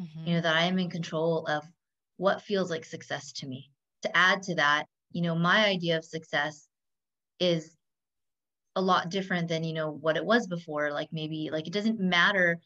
Mm-hmm. 0.00 0.26
You 0.26 0.34
know, 0.34 0.40
that 0.42 0.56
I 0.56 0.64
am 0.64 0.78
in 0.78 0.90
control 0.90 1.46
of 1.46 1.64
what 2.16 2.42
feels 2.42 2.70
like 2.70 2.84
success 2.84 3.32
to 3.32 3.46
me. 3.46 3.70
To 4.02 4.16
add 4.16 4.42
to 4.44 4.54
that, 4.56 4.86
you 5.12 5.22
know, 5.22 5.34
my 5.34 5.66
idea 5.66 5.96
of 5.96 6.04
success 6.04 6.68
is 7.40 7.76
a 8.76 8.82
lot 8.82 9.08
different 9.08 9.48
than, 9.48 9.64
you 9.64 9.72
know, 9.72 9.90
what 9.90 10.16
it 10.16 10.24
was 10.24 10.46
before. 10.46 10.90
Like 10.90 11.08
maybe, 11.12 11.48
like, 11.52 11.66
it 11.66 11.72
doesn't 11.72 12.00
matter, 12.00 12.58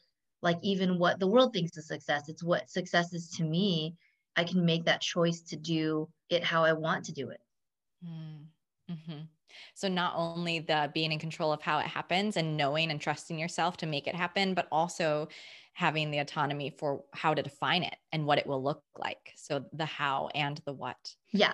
like, 0.43 0.59
even 0.63 0.99
what 0.99 1.21
the 1.21 1.29
world 1.29 1.53
thinks 1.53 1.77
is 1.77 1.87
success. 1.87 2.29
It's 2.29 2.43
what 2.43 2.71
success 2.71 3.13
is 3.13 3.29
to 3.37 3.45
me. 3.45 3.95
I 4.37 4.45
can 4.45 4.65
make 4.65 4.85
that 4.85 5.01
choice 5.01 5.43
to 5.49 5.57
do 5.57 6.09
it 6.31 6.45
how 6.45 6.65
I 6.65 6.73
want 6.73 7.05
to 7.07 7.13
do 7.13 7.29
it. 7.31 7.41
Mm-hmm. 8.05 9.21
So 9.75 9.89
not 9.89 10.15
only 10.17 10.61
the 10.61 10.91
being 10.95 11.13
in 11.13 11.19
control 11.19 11.53
of 11.53 11.63
how 11.63 11.79
it 11.79 11.87
happens 11.87 12.37
and 12.37 12.57
knowing 12.57 12.91
and 12.91 13.01
trusting 13.01 13.39
yourself 13.39 13.77
to 13.79 13.87
make 13.87 14.07
it 14.07 14.15
happen, 14.15 14.55
but 14.55 14.69
also 14.71 15.29
having 15.73 16.11
the 16.11 16.19
autonomy 16.19 16.75
for 16.79 17.05
how 17.13 17.35
to 17.35 17.43
define 17.43 17.83
it 17.83 17.97
and 18.13 18.27
what 18.27 18.39
it 18.39 18.47
will 18.47 18.63
look 18.63 18.83
like. 18.97 19.33
So 19.37 19.65
the 19.73 19.87
how 19.87 20.29
and 20.35 20.61
the 20.65 20.73
what. 20.73 21.15
Yeah. 21.33 21.53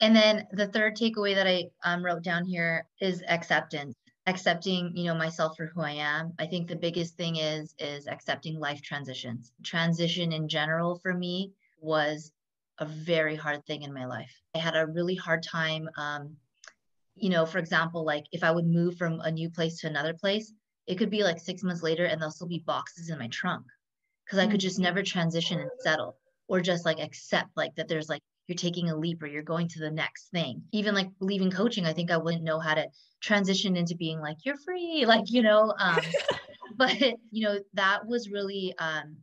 And 0.00 0.14
then 0.14 0.46
the 0.52 0.68
third 0.68 0.96
takeaway 0.96 1.34
that 1.34 1.46
I 1.46 1.64
um, 1.84 2.04
wrote 2.04 2.22
down 2.22 2.44
here 2.44 2.86
is 3.00 3.22
acceptance 3.28 3.94
accepting 4.26 4.90
you 4.96 5.04
know 5.04 5.14
myself 5.14 5.56
for 5.56 5.66
who 5.66 5.82
i 5.82 5.90
am 5.90 6.32
i 6.38 6.46
think 6.46 6.66
the 6.66 6.76
biggest 6.76 7.16
thing 7.16 7.36
is 7.36 7.74
is 7.78 8.06
accepting 8.06 8.58
life 8.58 8.80
transitions 8.80 9.52
transition 9.62 10.32
in 10.32 10.48
general 10.48 10.98
for 11.02 11.12
me 11.12 11.52
was 11.80 12.32
a 12.78 12.86
very 12.86 13.36
hard 13.36 13.64
thing 13.66 13.82
in 13.82 13.92
my 13.92 14.06
life. 14.06 14.32
I 14.54 14.58
had 14.58 14.76
a 14.76 14.86
really 14.86 15.14
hard 15.14 15.42
time, 15.42 15.88
um, 15.96 16.36
you 17.14 17.30
know, 17.30 17.46
for 17.46 17.58
example, 17.58 18.04
like 18.04 18.24
if 18.32 18.42
I 18.42 18.50
would 18.50 18.66
move 18.66 18.96
from 18.96 19.20
a 19.20 19.30
new 19.30 19.50
place 19.50 19.80
to 19.80 19.86
another 19.86 20.14
place, 20.14 20.52
it 20.86 20.96
could 20.96 21.10
be 21.10 21.22
like 21.22 21.38
six 21.38 21.62
months 21.62 21.82
later 21.82 22.04
and 22.04 22.20
there'll 22.20 22.32
still 22.32 22.48
be 22.48 22.64
boxes 22.66 23.10
in 23.10 23.18
my 23.18 23.28
trunk 23.28 23.64
because 24.24 24.38
I 24.38 24.46
could 24.46 24.60
just 24.60 24.78
never 24.78 25.02
transition 25.02 25.60
and 25.60 25.70
settle 25.80 26.16
or 26.48 26.60
just 26.60 26.84
like 26.84 27.00
accept 27.00 27.56
like 27.56 27.74
that 27.76 27.88
there's 27.88 28.08
like 28.08 28.22
you're 28.46 28.56
taking 28.56 28.90
a 28.90 28.96
leap 28.96 29.22
or 29.22 29.26
you're 29.26 29.42
going 29.42 29.68
to 29.68 29.78
the 29.78 29.90
next 29.90 30.28
thing. 30.28 30.62
Even 30.72 30.94
like 30.94 31.08
leaving 31.20 31.50
coaching, 31.50 31.86
I 31.86 31.92
think 31.92 32.10
I 32.10 32.18
wouldn't 32.18 32.44
know 32.44 32.58
how 32.58 32.74
to 32.74 32.86
transition 33.22 33.76
into 33.76 33.96
being 33.96 34.20
like, 34.20 34.36
you're 34.44 34.58
free, 34.58 35.04
like, 35.08 35.30
you 35.30 35.42
know, 35.42 35.72
um, 35.78 36.00
but 36.76 37.00
you 37.30 37.44
know, 37.44 37.58
that 37.74 38.06
was 38.06 38.30
really 38.30 38.74
um, 38.78 39.16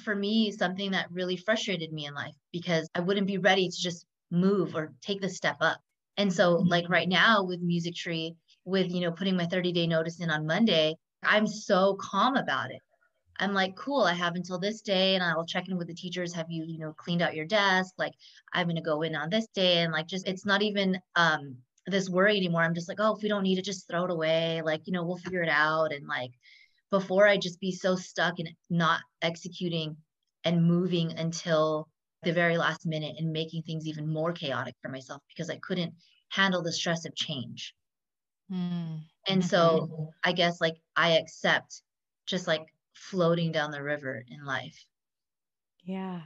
for 0.00 0.14
me 0.14 0.50
something 0.50 0.90
that 0.92 1.10
really 1.10 1.36
frustrated 1.36 1.92
me 1.92 2.06
in 2.06 2.14
life 2.14 2.34
because 2.52 2.88
I 2.94 3.00
wouldn't 3.00 3.26
be 3.26 3.38
ready 3.38 3.68
to 3.68 3.76
just 3.76 4.06
move 4.30 4.74
or 4.74 4.92
take 5.02 5.20
the 5.20 5.28
step 5.28 5.56
up. 5.60 5.80
And 6.16 6.32
so 6.32 6.52
like 6.52 6.84
mm-hmm. 6.84 6.92
right 6.92 7.08
now 7.08 7.44
with 7.44 7.60
Music 7.60 7.94
Tree, 7.94 8.34
with 8.64 8.90
you 8.90 9.00
know 9.00 9.12
putting 9.12 9.36
my 9.36 9.46
30 9.46 9.72
day 9.72 9.86
notice 9.86 10.20
in 10.20 10.30
on 10.30 10.46
Monday, 10.46 10.94
I'm 11.22 11.46
so 11.46 11.96
calm 12.00 12.36
about 12.36 12.70
it. 12.70 12.80
I'm 13.38 13.52
like, 13.52 13.76
cool, 13.76 14.02
I 14.02 14.14
have 14.14 14.34
until 14.34 14.58
this 14.58 14.80
day 14.80 15.14
and 15.14 15.22
I'll 15.22 15.44
check 15.44 15.68
in 15.68 15.76
with 15.76 15.88
the 15.88 15.94
teachers. 15.94 16.32
Have 16.32 16.46
you, 16.48 16.64
you 16.66 16.78
know, 16.78 16.94
cleaned 16.94 17.20
out 17.20 17.34
your 17.34 17.44
desk? 17.44 17.92
Like 17.98 18.14
I'm 18.52 18.66
gonna 18.66 18.82
go 18.82 19.02
in 19.02 19.14
on 19.14 19.28
this 19.30 19.46
day. 19.54 19.78
And 19.78 19.92
like 19.92 20.06
just 20.06 20.26
it's 20.26 20.46
not 20.46 20.62
even 20.62 20.98
um 21.16 21.56
this 21.86 22.10
worry 22.10 22.36
anymore. 22.36 22.62
I'm 22.62 22.74
just 22.74 22.88
like, 22.88 22.98
oh, 23.00 23.14
if 23.14 23.22
we 23.22 23.28
don't 23.28 23.42
need 23.42 23.58
it, 23.58 23.64
just 23.64 23.88
throw 23.88 24.04
it 24.04 24.10
away. 24.10 24.62
Like, 24.64 24.82
you 24.86 24.92
know, 24.92 25.04
we'll 25.04 25.18
figure 25.18 25.42
it 25.42 25.48
out. 25.48 25.92
And 25.92 26.06
like 26.06 26.32
before 26.90 27.26
I 27.26 27.36
just 27.36 27.60
be 27.60 27.72
so 27.72 27.96
stuck 27.96 28.38
in 28.38 28.48
not 28.70 29.00
executing 29.22 29.96
and 30.44 30.64
moving 30.64 31.12
until 31.18 31.88
the 32.22 32.32
very 32.32 32.56
last 32.56 32.86
minute 32.86 33.16
and 33.18 33.32
making 33.32 33.62
things 33.62 33.86
even 33.86 34.08
more 34.08 34.32
chaotic 34.32 34.74
for 34.82 34.88
myself 34.88 35.22
because 35.28 35.50
I 35.50 35.56
couldn't 35.56 35.94
handle 36.28 36.62
the 36.62 36.72
stress 36.72 37.04
of 37.04 37.14
change. 37.14 37.74
Mm. 38.50 39.00
And 39.28 39.44
so 39.44 40.12
I 40.24 40.32
guess 40.32 40.60
like 40.60 40.76
I 40.96 41.18
accept 41.18 41.82
just 42.26 42.46
like 42.46 42.66
floating 42.94 43.52
down 43.52 43.70
the 43.70 43.82
river 43.82 44.24
in 44.28 44.44
life. 44.44 44.84
Yeah. 45.84 46.22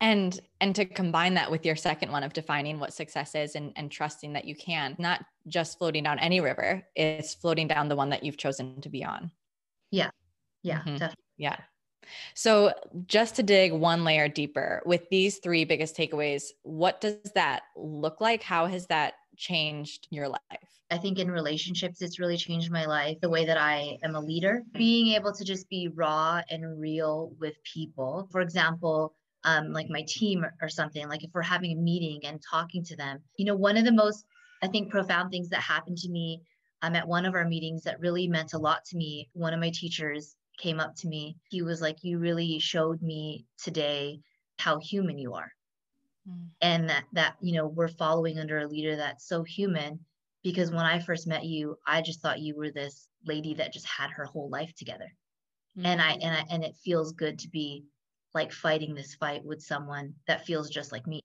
And 0.00 0.38
and 0.60 0.74
to 0.76 0.84
combine 0.84 1.34
that 1.34 1.50
with 1.50 1.66
your 1.66 1.76
second 1.76 2.12
one 2.12 2.22
of 2.22 2.32
defining 2.32 2.78
what 2.78 2.92
success 2.92 3.34
is 3.34 3.54
and, 3.54 3.72
and 3.76 3.90
trusting 3.90 4.32
that 4.32 4.44
you 4.44 4.54
can, 4.54 4.96
not 4.98 5.24
just 5.48 5.78
floating 5.78 6.04
down 6.04 6.18
any 6.18 6.40
river, 6.40 6.84
it's 6.94 7.34
floating 7.34 7.68
down 7.68 7.88
the 7.88 7.96
one 7.96 8.10
that 8.10 8.22
you've 8.22 8.36
chosen 8.36 8.80
to 8.80 8.88
be 8.88 9.04
on. 9.04 9.30
Yeah. 9.90 10.10
Yeah, 10.62 10.80
mm-hmm. 10.80 10.96
definitely. 10.96 11.24
Yeah. 11.36 11.56
So, 12.34 12.72
just 13.06 13.36
to 13.36 13.42
dig 13.42 13.72
one 13.72 14.04
layer 14.04 14.28
deeper, 14.28 14.82
with 14.86 15.08
these 15.10 15.38
three 15.38 15.64
biggest 15.64 15.96
takeaways, 15.96 16.44
what 16.62 17.00
does 17.00 17.16
that 17.34 17.62
look 17.76 18.20
like? 18.20 18.42
How 18.42 18.66
has 18.66 18.86
that 18.86 19.14
changed 19.36 20.06
your 20.10 20.28
life? 20.28 20.40
I 20.90 20.96
think 20.96 21.18
in 21.18 21.30
relationships, 21.30 22.00
it's 22.00 22.18
really 22.18 22.38
changed 22.38 22.70
my 22.70 22.86
life. 22.86 23.20
The 23.20 23.28
way 23.28 23.44
that 23.44 23.58
I 23.58 23.98
am 24.02 24.14
a 24.14 24.20
leader, 24.20 24.62
being 24.72 25.14
able 25.14 25.34
to 25.34 25.44
just 25.44 25.68
be 25.68 25.88
raw 25.88 26.40
and 26.50 26.80
real 26.80 27.32
with 27.38 27.62
people. 27.62 28.26
For 28.32 28.40
example, 28.40 29.14
um, 29.44 29.72
like 29.72 29.88
my 29.90 30.04
team 30.08 30.46
or 30.62 30.68
something, 30.68 31.06
like 31.08 31.22
if 31.22 31.30
we're 31.34 31.42
having 31.42 31.72
a 31.72 31.80
meeting 31.80 32.20
and 32.24 32.40
talking 32.50 32.82
to 32.84 32.96
them, 32.96 33.18
you 33.36 33.44
know, 33.44 33.54
one 33.54 33.76
of 33.76 33.84
the 33.84 33.92
most, 33.92 34.24
I 34.62 34.66
think, 34.66 34.90
profound 34.90 35.30
things 35.30 35.50
that 35.50 35.60
happened 35.60 35.98
to 35.98 36.10
me 36.10 36.42
um, 36.82 36.94
at 36.94 37.08
one 37.08 37.26
of 37.26 37.34
our 37.34 37.48
meetings 37.48 37.82
that 37.84 38.00
really 38.00 38.28
meant 38.28 38.54
a 38.54 38.58
lot 38.58 38.84
to 38.86 38.96
me, 38.96 39.28
one 39.32 39.52
of 39.52 39.60
my 39.60 39.70
teachers 39.70 40.36
came 40.58 40.80
up 40.80 40.94
to 40.96 41.08
me. 41.08 41.36
He 41.50 41.62
was 41.62 41.80
like, 41.80 41.98
You 42.02 42.18
really 42.18 42.58
showed 42.58 43.02
me 43.02 43.46
today 43.62 44.20
how 44.58 44.78
human 44.78 45.18
you 45.18 45.34
are. 45.34 45.52
Mm. 46.28 46.48
And 46.60 46.90
that, 46.90 47.04
that, 47.12 47.36
you 47.40 47.54
know, 47.54 47.66
we're 47.66 47.88
following 47.88 48.38
under 48.38 48.58
a 48.58 48.68
leader 48.68 48.96
that's 48.96 49.28
so 49.28 49.42
human 49.42 50.00
because 50.42 50.70
when 50.70 50.86
I 50.86 50.98
first 50.98 51.26
met 51.26 51.44
you, 51.44 51.76
I 51.86 52.02
just 52.02 52.20
thought 52.20 52.40
you 52.40 52.56
were 52.56 52.70
this 52.70 53.08
lady 53.26 53.54
that 53.54 53.72
just 53.72 53.86
had 53.86 54.10
her 54.10 54.24
whole 54.24 54.48
life 54.48 54.74
together. 54.74 55.12
Mm. 55.76 55.86
And 55.86 56.02
I, 56.02 56.12
and 56.12 56.36
I, 56.36 56.44
and 56.50 56.64
it 56.64 56.76
feels 56.76 57.12
good 57.12 57.38
to 57.40 57.48
be 57.48 57.84
like 58.34 58.52
fighting 58.52 58.94
this 58.94 59.14
fight 59.14 59.44
with 59.44 59.62
someone 59.62 60.14
that 60.26 60.46
feels 60.46 60.70
just 60.70 60.92
like 60.92 61.06
me. 61.06 61.20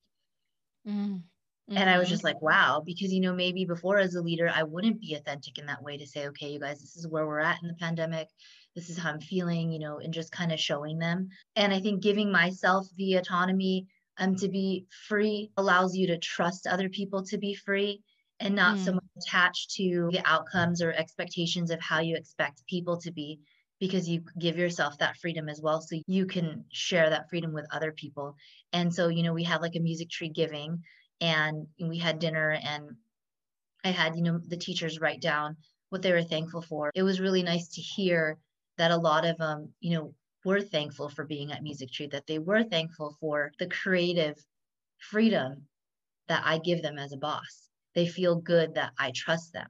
Mm. 0.87 1.23
Mm-hmm. 1.69 1.77
And 1.77 1.89
I 1.89 1.97
was 1.97 2.07
mm-hmm. 2.07 2.13
just 2.13 2.23
like, 2.23 2.41
wow, 2.41 2.81
because, 2.85 3.13
you 3.13 3.21
know, 3.21 3.33
maybe 3.33 3.65
before 3.65 3.97
as 3.97 4.15
a 4.15 4.21
leader, 4.21 4.51
I 4.53 4.63
wouldn't 4.63 4.99
be 4.99 5.15
authentic 5.15 5.57
in 5.57 5.65
that 5.67 5.81
way 5.81 5.97
to 5.97 6.05
say, 6.05 6.27
okay, 6.27 6.49
you 6.49 6.59
guys, 6.59 6.81
this 6.81 6.97
is 6.97 7.07
where 7.07 7.25
we're 7.25 7.39
at 7.39 7.61
in 7.61 7.69
the 7.69 7.75
pandemic. 7.75 8.27
This 8.75 8.89
is 8.89 8.97
how 8.97 9.11
I'm 9.11 9.21
feeling, 9.21 9.71
you 9.71 9.79
know, 9.79 9.99
and 9.99 10.13
just 10.13 10.31
kind 10.31 10.51
of 10.51 10.59
showing 10.59 10.99
them. 10.99 11.29
And 11.55 11.73
I 11.73 11.79
think 11.79 12.01
giving 12.01 12.31
myself 12.31 12.87
the 12.97 13.15
autonomy 13.15 13.87
um, 14.17 14.35
to 14.37 14.49
be 14.49 14.85
free 15.07 15.51
allows 15.57 15.95
you 15.95 16.07
to 16.07 16.17
trust 16.17 16.67
other 16.67 16.89
people 16.89 17.23
to 17.25 17.37
be 17.37 17.53
free 17.53 18.01
and 18.39 18.55
not 18.55 18.77
mm. 18.77 18.85
so 18.85 18.93
much 18.93 19.03
attached 19.17 19.71
to 19.75 20.09
the 20.11 20.21
outcomes 20.25 20.81
or 20.81 20.91
expectations 20.91 21.71
of 21.71 21.79
how 21.79 21.99
you 21.99 22.15
expect 22.15 22.65
people 22.67 22.97
to 22.97 23.11
be 23.11 23.39
because 23.79 24.07
you 24.07 24.23
give 24.39 24.57
yourself 24.57 24.97
that 24.97 25.17
freedom 25.17 25.49
as 25.49 25.61
well 25.61 25.81
so 25.81 25.99
you 26.07 26.25
can 26.25 26.63
share 26.71 27.09
that 27.09 27.29
freedom 27.29 27.53
with 27.53 27.65
other 27.71 27.91
people 27.91 28.35
and 28.71 28.93
so 28.93 29.07
you 29.07 29.23
know 29.23 29.33
we 29.33 29.43
had 29.43 29.61
like 29.61 29.75
a 29.75 29.79
music 29.79 30.09
tree 30.09 30.29
giving 30.29 30.81
and 31.23 31.67
we 31.79 31.97
had 31.97 32.19
dinner 32.19 32.51
and 32.61 32.91
I 33.85 33.91
had, 33.91 34.15
you 34.17 34.21
know, 34.21 34.39
the 34.45 34.57
teachers 34.57 34.99
write 34.99 35.21
down 35.21 35.55
what 35.89 36.01
they 36.01 36.11
were 36.11 36.23
thankful 36.23 36.61
for. 36.61 36.91
It 36.93 37.03
was 37.03 37.21
really 37.21 37.43
nice 37.43 37.69
to 37.69 37.81
hear 37.81 38.37
that 38.77 38.91
a 38.91 38.97
lot 38.97 39.25
of 39.25 39.37
them, 39.37 39.69
you 39.79 39.95
know, 39.95 40.13
were 40.43 40.61
thankful 40.61 41.07
for 41.07 41.23
being 41.23 41.53
at 41.53 41.63
Music 41.63 41.89
Tree, 41.91 42.07
that 42.07 42.27
they 42.27 42.39
were 42.39 42.63
thankful 42.63 43.15
for 43.21 43.53
the 43.57 43.67
creative 43.67 44.35
freedom 44.97 45.67
that 46.27 46.43
I 46.45 46.57
give 46.57 46.81
them 46.81 46.97
as 46.97 47.13
a 47.13 47.17
boss. 47.17 47.69
They 47.95 48.05
feel 48.05 48.35
good 48.35 48.75
that 48.75 48.91
I 48.99 49.11
trust 49.15 49.53
them. 49.53 49.69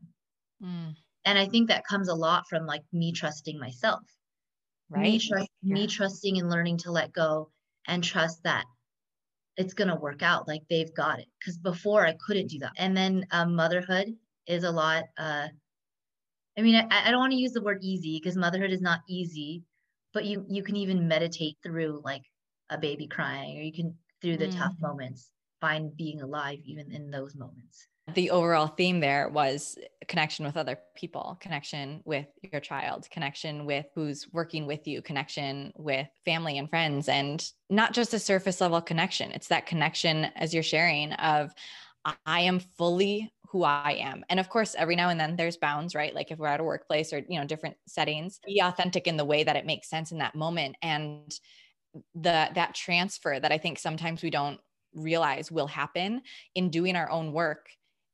Mm. 0.63 0.96
And 1.26 1.38
I 1.38 1.46
think 1.46 1.68
that 1.68 1.86
comes 1.86 2.10
a 2.10 2.16
lot 2.16 2.48
from 2.50 2.66
like 2.66 2.84
me 2.92 3.12
trusting 3.12 3.60
myself. 3.60 4.02
Right. 4.89 5.04
Me, 5.04 5.20
trust, 5.20 5.50
yeah. 5.62 5.74
me 5.74 5.88
trusting 5.88 6.39
and 6.39 6.50
learning 6.50 6.78
to 6.80 6.92
let 6.92 7.13
go 7.13 7.52
and 7.88 8.04
trust 8.04 8.42
that 8.44 8.66
it's 9.58 9.74
going 9.74 9.88
to 9.88 9.96
work 9.96 10.22
out 10.22 10.48
like 10.48 10.62
they've 10.70 10.94
got 10.94 11.20
it 11.20 11.28
because 11.39 11.58
before 11.58 12.06
i 12.06 12.16
couldn't 12.26 12.48
do 12.48 12.60
that 12.60 12.72
and 12.78 12.96
then 12.96 13.26
um, 13.32 13.56
motherhood 13.56 14.16
is 14.48 14.63
a 14.63 14.72
lot 14.72 15.04
uh, 15.18 15.48
i 16.58 16.62
mean 16.62 16.76
i, 16.76 17.08
I 17.08 17.12
don't 17.12 17.20
want 17.20 17.34
to 17.34 17.39
use 17.39 17.54
the 17.54 17.62
word 17.62 17.80
easy 17.82 18.20
because 18.20 18.36
motherhood 18.36 18.72
is 18.72 18.82
not 18.82 19.02
easy 19.08 19.63
but 20.13 20.26
you 20.26 20.46
you 20.48 20.63
can 20.63 20.76
even 20.76 21.08
meditate 21.08 21.58
through 21.63 22.02
like 22.04 22.24
a 22.70 22.78
baby 22.78 23.08
crying 23.08 23.58
or 23.58 23.62
you 23.62 23.74
can 23.74 23.96
through 24.22 24.38
the 24.38 24.48
mm. 24.48 24.58
tough 24.58 24.74
moments 24.82 25.32
find 25.62 25.96
being 25.96 26.22
alive 26.22 26.60
even 26.66 26.92
in 26.92 27.10
those 27.12 27.36
moments 27.36 27.88
the 28.15 28.32
overall 28.32 28.67
theme 28.67 28.99
there 28.99 29.30
was 29.30 29.78
connection 30.08 30.45
with 30.45 30.58
other 30.58 30.80
people, 30.95 31.38
connection 31.41 32.02
with 32.06 32.28
your 32.52 32.62
child, 32.62 33.08
connection 33.10 33.65
with 33.65 33.86
who's 33.95 34.28
working 34.32 34.65
with 34.67 34.88
you, 34.88 35.02
connection 35.02 35.73
with 35.76 36.08
family 36.26 36.58
and 36.58 36.69
friends, 36.69 37.10
and 37.10 37.45
not 37.69 37.93
just 37.93 38.13
a 38.13 38.19
surface 38.19 38.62
level 38.62 38.82
connection. 38.82 39.32
It's 39.32 39.47
that 39.47 39.65
connection, 39.65 40.26
as 40.36 40.54
you're 40.54 40.63
sharing, 40.63 41.13
of 41.13 41.54
I 42.26 42.41
am 42.41 42.60
fully 42.60 43.32
who 43.47 43.63
I 43.63 43.97
am. 43.99 44.26
And 44.30 44.39
of 44.39 44.49
course, 44.49 44.76
every 44.78 44.95
now 44.95 45.10
and 45.10 45.19
then 45.19 45.36
there's 45.36 45.58
bounds, 45.58 45.93
right? 45.93 46.13
Like 46.13 46.32
if 46.32 46.39
we're 46.39 46.47
at 46.47 46.60
a 46.60 46.63
workplace 46.63 47.13
or, 47.13 47.23
you 47.30 47.39
know, 47.39 47.45
different 47.45 47.78
settings, 47.88 48.39
be 48.45 48.60
authentic 48.62 49.06
in 49.06 49.15
the 49.15 49.26
way 49.26 49.43
that 49.43 49.56
it 49.56 49.65
makes 49.65 49.89
sense 49.89 50.12
in 50.12 50.17
that 50.17 50.36
moment. 50.36 50.76
And 50.82 51.32
the 52.15 52.49
that 52.56 52.73
transfer 52.73 53.39
that 53.39 53.52
I 53.52 53.60
think 53.60 53.78
sometimes 53.78 54.23
we 54.23 54.32
don't 54.32 54.60
realize 54.95 55.52
will 55.52 55.67
happen 55.67 56.21
in 56.56 56.71
doing 56.71 56.95
our 56.95 57.10
own 57.10 57.32
work 57.32 57.67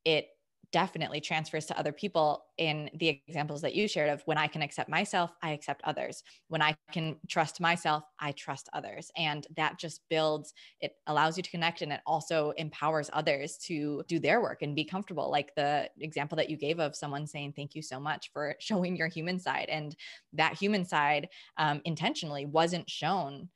it 0.06 0.30
definitely 0.72 1.20
transfers 1.20 1.66
to 1.66 1.78
other 1.80 1.92
people 1.92 2.46
in 2.58 2.90
the 2.96 3.22
examples 3.28 3.62
that 3.62 3.74
you 3.74 3.88
shared 3.88 4.10
of 4.10 4.22
when 4.26 4.38
I 4.38 4.48
can 4.48 4.62
accept 4.62 4.90
myself, 4.90 5.32
I 5.42 5.52
accept 5.52 5.82
others. 5.84 6.24
When 6.48 6.62
I 6.62 6.76
can 6.92 7.16
trust 7.28 7.60
myself, 7.60 8.04
I 8.20 8.34
trust 8.34 8.70
others. 8.74 9.12
And 9.18 9.48
that 9.56 9.80
just 9.80 10.02
builds, 10.10 10.54
it 10.80 10.94
allows 11.08 11.38
you 11.38 11.44
to 11.44 11.50
connect 11.50 11.82
and 11.82 11.92
it 11.92 12.02
also 12.06 12.52
empowers 12.52 13.10
others 13.14 13.58
to 13.66 14.04
do 14.08 14.20
their 14.20 14.42
work 14.42 14.62
and 14.62 14.76
be 14.76 14.86
comfortable. 14.86 15.32
Like 15.32 15.56
the 15.56 15.90
example 16.00 16.36
that 16.36 16.50
you 16.50 16.58
gave 16.58 16.80
of 16.80 16.96
someone 16.96 17.26
saying, 17.26 17.54
Thank 17.54 17.74
you 17.74 17.82
so 17.82 18.00
much 18.00 18.32
for 18.32 18.56
showing 18.60 18.96
your 18.96 19.08
human 19.08 19.40
side. 19.40 19.68
And 19.70 19.96
that 20.34 20.54
human 20.54 20.86
side 20.86 21.30
um, 21.58 21.82
intentionally 21.86 22.46
wasn't 22.46 22.90
shown 22.90 23.50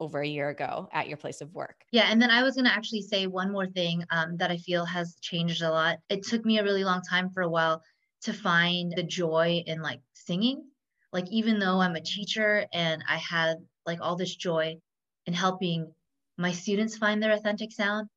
over 0.00 0.20
a 0.20 0.26
year 0.26 0.48
ago 0.48 0.88
at 0.92 1.08
your 1.08 1.16
place 1.16 1.40
of 1.40 1.52
work. 1.54 1.84
Yeah. 1.90 2.06
And 2.10 2.20
then 2.20 2.30
I 2.30 2.42
was 2.42 2.54
going 2.54 2.66
to 2.66 2.72
actually 2.72 3.02
say 3.02 3.26
one 3.26 3.52
more 3.52 3.66
thing 3.66 4.04
um, 4.10 4.36
that 4.36 4.50
I 4.50 4.56
feel 4.56 4.84
has 4.84 5.16
changed 5.20 5.62
a 5.62 5.70
lot. 5.70 5.98
It 6.08 6.22
took 6.22 6.44
me 6.44 6.58
a 6.58 6.64
really 6.64 6.84
long 6.84 7.02
time 7.02 7.30
for 7.30 7.42
a 7.42 7.48
while 7.48 7.82
to 8.22 8.32
find 8.32 8.92
the 8.94 9.02
joy 9.02 9.62
in 9.66 9.82
like 9.82 10.00
singing. 10.14 10.64
Like, 11.12 11.28
even 11.30 11.58
though 11.58 11.80
I'm 11.80 11.96
a 11.96 12.00
teacher 12.00 12.66
and 12.72 13.02
I 13.08 13.16
had 13.16 13.56
like 13.86 14.00
all 14.00 14.16
this 14.16 14.34
joy 14.34 14.76
in 15.26 15.32
helping 15.32 15.90
my 16.36 16.52
students 16.52 16.96
find 16.96 17.22
their 17.22 17.32
authentic 17.32 17.72
sound, 17.72 18.08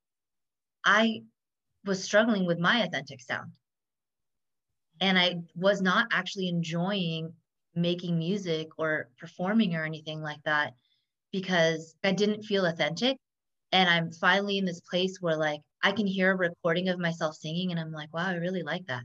I 0.86 1.22
was 1.86 2.04
struggling 2.04 2.46
with 2.46 2.60
my 2.60 2.84
authentic 2.84 3.22
sound. 3.22 3.54
And 5.00 5.18
I 5.18 5.38
was 5.56 5.82
not 5.82 6.08
actually 6.12 6.48
enjoying 6.50 7.34
making 7.74 8.20
music 8.20 8.68
or 8.78 9.10
performing 9.18 9.76
or 9.76 9.86
anything 9.86 10.22
like 10.22 10.44
that 10.44 10.74
because 11.32 11.96
I 12.04 12.12
didn't 12.12 12.44
feel 12.44 12.66
authentic. 12.66 13.18
And 13.72 13.90
I'm 13.90 14.12
finally 14.12 14.58
in 14.58 14.66
this 14.66 14.82
place 14.82 15.18
where 15.22 15.38
like 15.38 15.62
I 15.82 15.92
can 15.92 16.06
hear 16.08 16.32
a 16.32 16.36
recording 16.36 16.90
of 16.90 17.00
myself 17.00 17.36
singing 17.36 17.72
and 17.72 17.80
I'm 17.80 17.92
like, 17.92 18.14
wow, 18.14 18.28
I 18.28 18.34
really 18.34 18.64
like 18.64 18.86
that. 18.88 19.04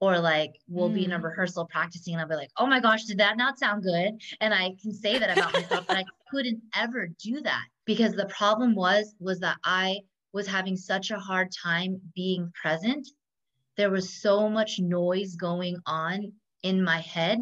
Or 0.00 0.18
like 0.18 0.52
we'll 0.68 0.90
mm. 0.90 0.94
be 0.94 1.04
in 1.04 1.12
a 1.12 1.18
mm. 1.18 1.24
rehearsal 1.24 1.66
practicing 1.66 2.14
and 2.14 2.20
I'll 2.20 2.28
be 2.28 2.34
like, 2.34 2.50
oh 2.58 2.66
my 2.66 2.80
gosh, 2.80 3.04
did 3.04 3.18
that 3.18 3.36
not 3.36 3.58
sound 3.58 3.82
good? 3.82 4.20
And 4.40 4.52
I 4.52 4.74
can 4.80 4.92
say 4.92 5.18
that 5.18 5.36
about 5.36 5.54
myself, 5.54 5.86
but 5.86 5.96
I 5.96 6.04
couldn't 6.30 6.60
ever 6.76 7.08
do 7.22 7.40
that 7.40 7.64
because 7.86 8.12
the 8.12 8.26
problem 8.26 8.74
was 8.74 9.14
was 9.18 9.40
that 9.40 9.56
I 9.64 10.00
was 10.32 10.46
having 10.46 10.76
such 10.76 11.10
a 11.10 11.18
hard 11.18 11.48
time 11.50 12.00
being 12.14 12.52
present. 12.60 13.08
There 13.76 13.90
was 13.90 14.20
so 14.20 14.48
much 14.48 14.78
noise 14.78 15.34
going 15.36 15.78
on 15.86 16.32
in 16.62 16.84
my 16.84 17.00
head 17.00 17.38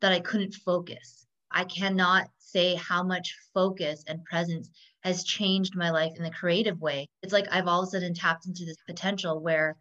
that 0.00 0.12
I 0.12 0.20
couldn't 0.20 0.54
focus. 0.54 1.25
I 1.56 1.64
cannot 1.64 2.28
say 2.36 2.74
how 2.74 3.02
much 3.02 3.34
focus 3.54 4.04
and 4.06 4.22
presence 4.26 4.68
has 5.00 5.24
changed 5.24 5.74
my 5.74 5.88
life 5.88 6.12
in 6.18 6.22
the 6.22 6.30
creative 6.30 6.82
way. 6.82 7.08
It's 7.22 7.32
like 7.32 7.46
I've 7.50 7.66
all 7.66 7.80
of 7.82 7.88
a 7.88 7.90
sudden 7.92 8.12
tapped 8.12 8.44
into 8.46 8.66
this 8.66 8.76
potential 8.86 9.40
where 9.40 9.78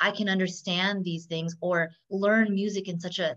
I 0.00 0.12
can 0.12 0.30
understand 0.30 1.04
these 1.04 1.26
things 1.26 1.54
or 1.60 1.90
learn 2.08 2.54
music 2.54 2.88
in 2.88 2.98
such 2.98 3.18
a 3.18 3.36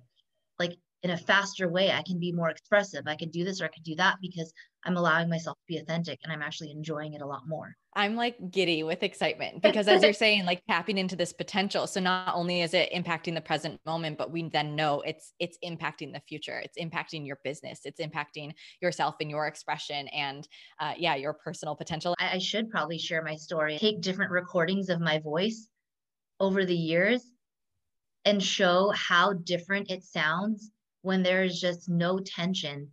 in 1.04 1.12
a 1.12 1.18
faster 1.18 1.68
way. 1.68 1.92
I 1.92 2.02
can 2.02 2.18
be 2.18 2.32
more 2.32 2.50
expressive. 2.50 3.04
I 3.06 3.16
could 3.16 3.32
do 3.32 3.44
this 3.44 3.62
or 3.62 3.66
I 3.66 3.68
could 3.68 3.84
do 3.84 3.96
that 3.96 4.18
because 4.22 4.54
I'm 4.86 4.96
allowing 4.96 5.30
myself 5.30 5.58
to 5.58 5.64
be 5.68 5.78
authentic 5.78 6.20
and 6.24 6.32
I'm 6.32 6.42
actually 6.42 6.72
enjoying 6.72 7.14
it 7.14 7.22
a 7.22 7.26
lot 7.26 7.42
more. 7.46 7.76
I'm 7.96 8.16
like 8.16 8.38
giddy 8.50 8.84
with 8.84 9.04
excitement 9.04 9.62
because 9.62 9.88
as 9.88 10.02
you're 10.02 10.14
saying, 10.14 10.46
like 10.46 10.64
tapping 10.68 10.98
into 10.98 11.16
this 11.16 11.32
potential. 11.32 11.86
So 11.88 12.00
not 12.00 12.34
only 12.34 12.62
is 12.62 12.74
it 12.74 12.92
impacting 12.92 13.36
the 13.36 13.42
present 13.42 13.80
moment, 13.86 14.18
but 14.18 14.32
we 14.32 14.50
then 14.50 14.76
know 14.76 15.02
it's 15.02 15.34
it's 15.40 15.58
impacting 15.64 16.12
the 16.12 16.22
future. 16.28 16.60
It's 16.60 16.78
impacting 16.80 17.28
your 17.28 17.40
business. 17.44 17.82
It's 17.84 18.02
impacting 18.02 18.54
yourself 18.82 19.16
and 19.22 19.30
your 19.30 19.46
expression 19.46 20.08
and 20.08 20.48
uh, 20.80 20.94
yeah, 20.98 21.16
your 21.16 21.34
personal 21.34 21.76
potential. 21.76 22.16
I, 22.20 22.36
I 22.36 22.38
should 22.40 22.70
probably 22.72 22.98
share 22.98 23.22
my 23.22 23.36
story. 23.36 23.78
Take 23.78 24.02
different 24.02 24.32
recordings 24.32 24.90
of 24.90 25.00
my 25.00 25.20
voice 25.20 25.70
over 26.40 26.66
the 26.66 26.76
years 26.76 27.24
and 28.26 28.42
show 28.42 28.92
how 28.96 29.34
different 29.34 29.92
it 29.92 30.04
sounds 30.04 30.72
when 31.04 31.22
there 31.22 31.44
is 31.44 31.62
just 31.62 31.88
no 31.88 32.20
tension 32.20 32.90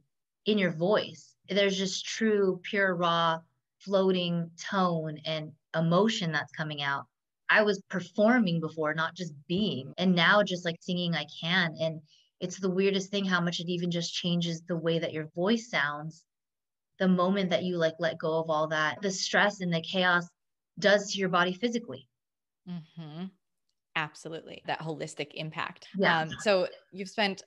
in 0.46 0.58
your 0.58 0.72
voice. 0.72 1.34
There's 1.48 1.78
just 1.78 2.04
true, 2.04 2.60
pure, 2.62 2.94
raw, 2.94 3.38
floating 3.78 4.50
tone 4.70 5.18
and 5.24 5.52
emotion 5.74 6.32
that's 6.32 6.52
coming 6.52 6.82
out. 6.82 7.06
I 7.48 7.62
was 7.62 7.82
performing 7.88 8.60
before, 8.60 8.94
not 8.94 9.14
just 9.14 9.32
being. 9.48 9.92
And 9.98 10.14
now 10.14 10.42
just 10.42 10.64
like 10.64 10.76
singing, 10.80 11.14
I 11.14 11.26
can. 11.40 11.74
And 11.80 12.00
it's 12.40 12.58
the 12.58 12.70
weirdest 12.70 13.10
thing 13.10 13.24
how 13.24 13.40
much 13.40 13.60
it 13.60 13.68
even 13.68 13.90
just 13.90 14.14
changes 14.14 14.62
the 14.62 14.76
way 14.76 14.98
that 14.98 15.12
your 15.12 15.28
voice 15.34 15.70
sounds 15.70 16.24
the 16.98 17.08
moment 17.08 17.50
that 17.50 17.64
you 17.64 17.76
like 17.76 17.94
let 17.98 18.18
go 18.18 18.38
of 18.38 18.50
all 18.50 18.68
that 18.68 19.00
the 19.02 19.10
stress 19.10 19.60
and 19.60 19.72
the 19.72 19.80
chaos 19.80 20.28
does 20.78 21.12
to 21.12 21.18
your 21.18 21.28
body 21.28 21.52
physically 21.52 22.06
mm-hmm. 22.68 23.24
absolutely 23.96 24.62
that 24.66 24.80
holistic 24.80 25.28
impact 25.34 25.88
yeah. 25.96 26.20
Um, 26.20 26.30
so 26.40 26.68
you've 26.92 27.08
spent 27.08 27.42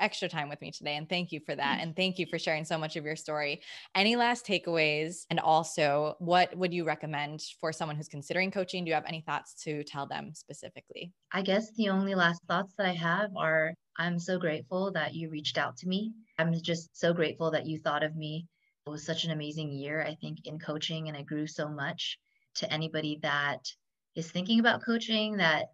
extra 0.00 0.28
time 0.28 0.48
with 0.48 0.60
me 0.60 0.70
today 0.70 0.96
and 0.96 1.08
thank 1.08 1.32
you 1.32 1.40
for 1.40 1.54
that 1.54 1.78
mm. 1.78 1.82
and 1.82 1.96
thank 1.96 2.18
you 2.18 2.26
for 2.26 2.38
sharing 2.38 2.64
so 2.64 2.78
much 2.78 2.96
of 2.96 3.04
your 3.04 3.16
story. 3.16 3.62
Any 3.94 4.16
last 4.16 4.46
takeaways 4.46 5.24
and 5.30 5.40
also 5.40 6.16
what 6.18 6.56
would 6.56 6.72
you 6.72 6.84
recommend 6.84 7.42
for 7.60 7.72
someone 7.72 7.96
who's 7.96 8.08
considering 8.08 8.50
coaching? 8.50 8.84
Do 8.84 8.88
you 8.88 8.94
have 8.94 9.04
any 9.06 9.22
thoughts 9.22 9.54
to 9.64 9.82
tell 9.84 10.06
them 10.06 10.32
specifically? 10.34 11.12
I 11.32 11.42
guess 11.42 11.72
the 11.76 11.88
only 11.88 12.14
last 12.14 12.42
thoughts 12.48 12.74
that 12.78 12.86
i 12.86 12.92
have 12.92 13.30
are 13.36 13.72
i'm 13.98 14.18
so 14.18 14.38
grateful 14.38 14.92
that 14.92 15.14
you 15.14 15.30
reached 15.30 15.58
out 15.58 15.76
to 15.78 15.88
me. 15.88 16.12
I'm 16.38 16.52
just 16.62 16.96
so 16.98 17.12
grateful 17.12 17.50
that 17.52 17.66
you 17.66 17.78
thought 17.78 18.02
of 18.02 18.16
me. 18.16 18.46
It 18.86 18.90
was 18.90 19.04
such 19.04 19.24
an 19.24 19.32
amazing 19.32 19.72
year 19.72 20.02
i 20.02 20.14
think 20.20 20.38
in 20.44 20.60
coaching 20.60 21.08
and 21.08 21.16
i 21.16 21.22
grew 21.22 21.46
so 21.46 21.68
much 21.68 22.18
to 22.56 22.72
anybody 22.72 23.18
that 23.22 23.66
is 24.14 24.30
thinking 24.30 24.60
about 24.60 24.84
coaching 24.84 25.36
that 25.36 25.66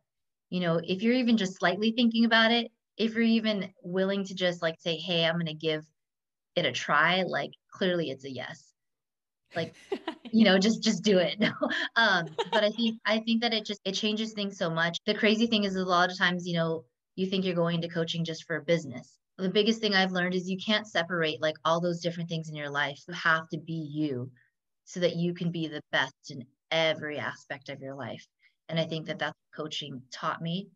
you 0.50 0.60
know 0.60 0.80
if 0.82 1.02
you're 1.02 1.14
even 1.14 1.36
just 1.36 1.58
slightly 1.58 1.92
thinking 1.92 2.24
about 2.24 2.50
it 2.50 2.70
if 3.02 3.14
you're 3.14 3.24
even 3.24 3.72
willing 3.82 4.24
to 4.24 4.34
just 4.34 4.62
like 4.62 4.76
say, 4.78 4.96
hey, 4.96 5.24
I'm 5.24 5.34
going 5.34 5.46
to 5.46 5.54
give 5.54 5.84
it 6.54 6.66
a 6.66 6.72
try, 6.72 7.24
like 7.26 7.50
clearly 7.72 8.10
it's 8.10 8.24
a 8.24 8.30
yes. 8.30 8.72
Like, 9.56 9.74
you 10.32 10.44
know, 10.44 10.56
just 10.56 10.82
just 10.82 11.02
do 11.02 11.18
it. 11.18 11.36
um, 11.96 12.26
but 12.52 12.62
I 12.62 12.70
think 12.70 13.00
I 13.04 13.18
think 13.18 13.42
that 13.42 13.52
it 13.52 13.66
just 13.66 13.80
it 13.84 13.92
changes 13.92 14.32
things 14.32 14.56
so 14.56 14.70
much. 14.70 14.98
The 15.04 15.14
crazy 15.14 15.48
thing 15.48 15.64
is 15.64 15.74
a 15.74 15.84
lot 15.84 16.12
of 16.12 16.18
times, 16.18 16.46
you 16.46 16.54
know, 16.54 16.84
you 17.16 17.26
think 17.26 17.44
you're 17.44 17.56
going 17.56 17.80
to 17.80 17.88
coaching 17.88 18.24
just 18.24 18.44
for 18.44 18.60
business. 18.60 19.18
The 19.36 19.48
biggest 19.48 19.80
thing 19.80 19.94
I've 19.94 20.12
learned 20.12 20.34
is 20.34 20.48
you 20.48 20.58
can't 20.64 20.86
separate 20.86 21.42
like 21.42 21.56
all 21.64 21.80
those 21.80 22.00
different 22.00 22.28
things 22.28 22.48
in 22.48 22.54
your 22.54 22.70
life. 22.70 23.00
You 23.08 23.14
have 23.14 23.48
to 23.48 23.58
be 23.58 23.88
you 23.90 24.30
so 24.84 25.00
that 25.00 25.16
you 25.16 25.34
can 25.34 25.50
be 25.50 25.66
the 25.66 25.80
best 25.90 26.30
in 26.30 26.44
every 26.70 27.18
aspect 27.18 27.68
of 27.68 27.80
your 27.80 27.94
life. 27.94 28.24
And 28.68 28.78
I 28.78 28.84
think 28.84 29.06
that 29.06 29.18
that's 29.18 29.36
coaching 29.54 30.02
taught 30.12 30.40
me. 30.40 30.68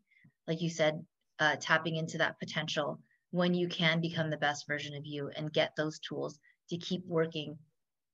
Like 0.49 0.61
you 0.61 0.71
said, 0.71 1.05
uh, 1.39 1.57
tapping 1.61 1.97
into 1.97 2.19
that 2.19 2.39
potential 2.39 3.01
when 3.31 3.55
you 3.55 3.69
can 3.69 4.01
become 4.01 4.31
the 4.31 4.37
best 4.37 4.67
version 4.67 4.95
of 4.95 5.05
you 5.05 5.31
and 5.37 5.53
get 5.53 5.73
those 5.77 5.99
tools 5.99 6.39
to 6.71 6.77
keep 6.79 7.05
working 7.07 7.59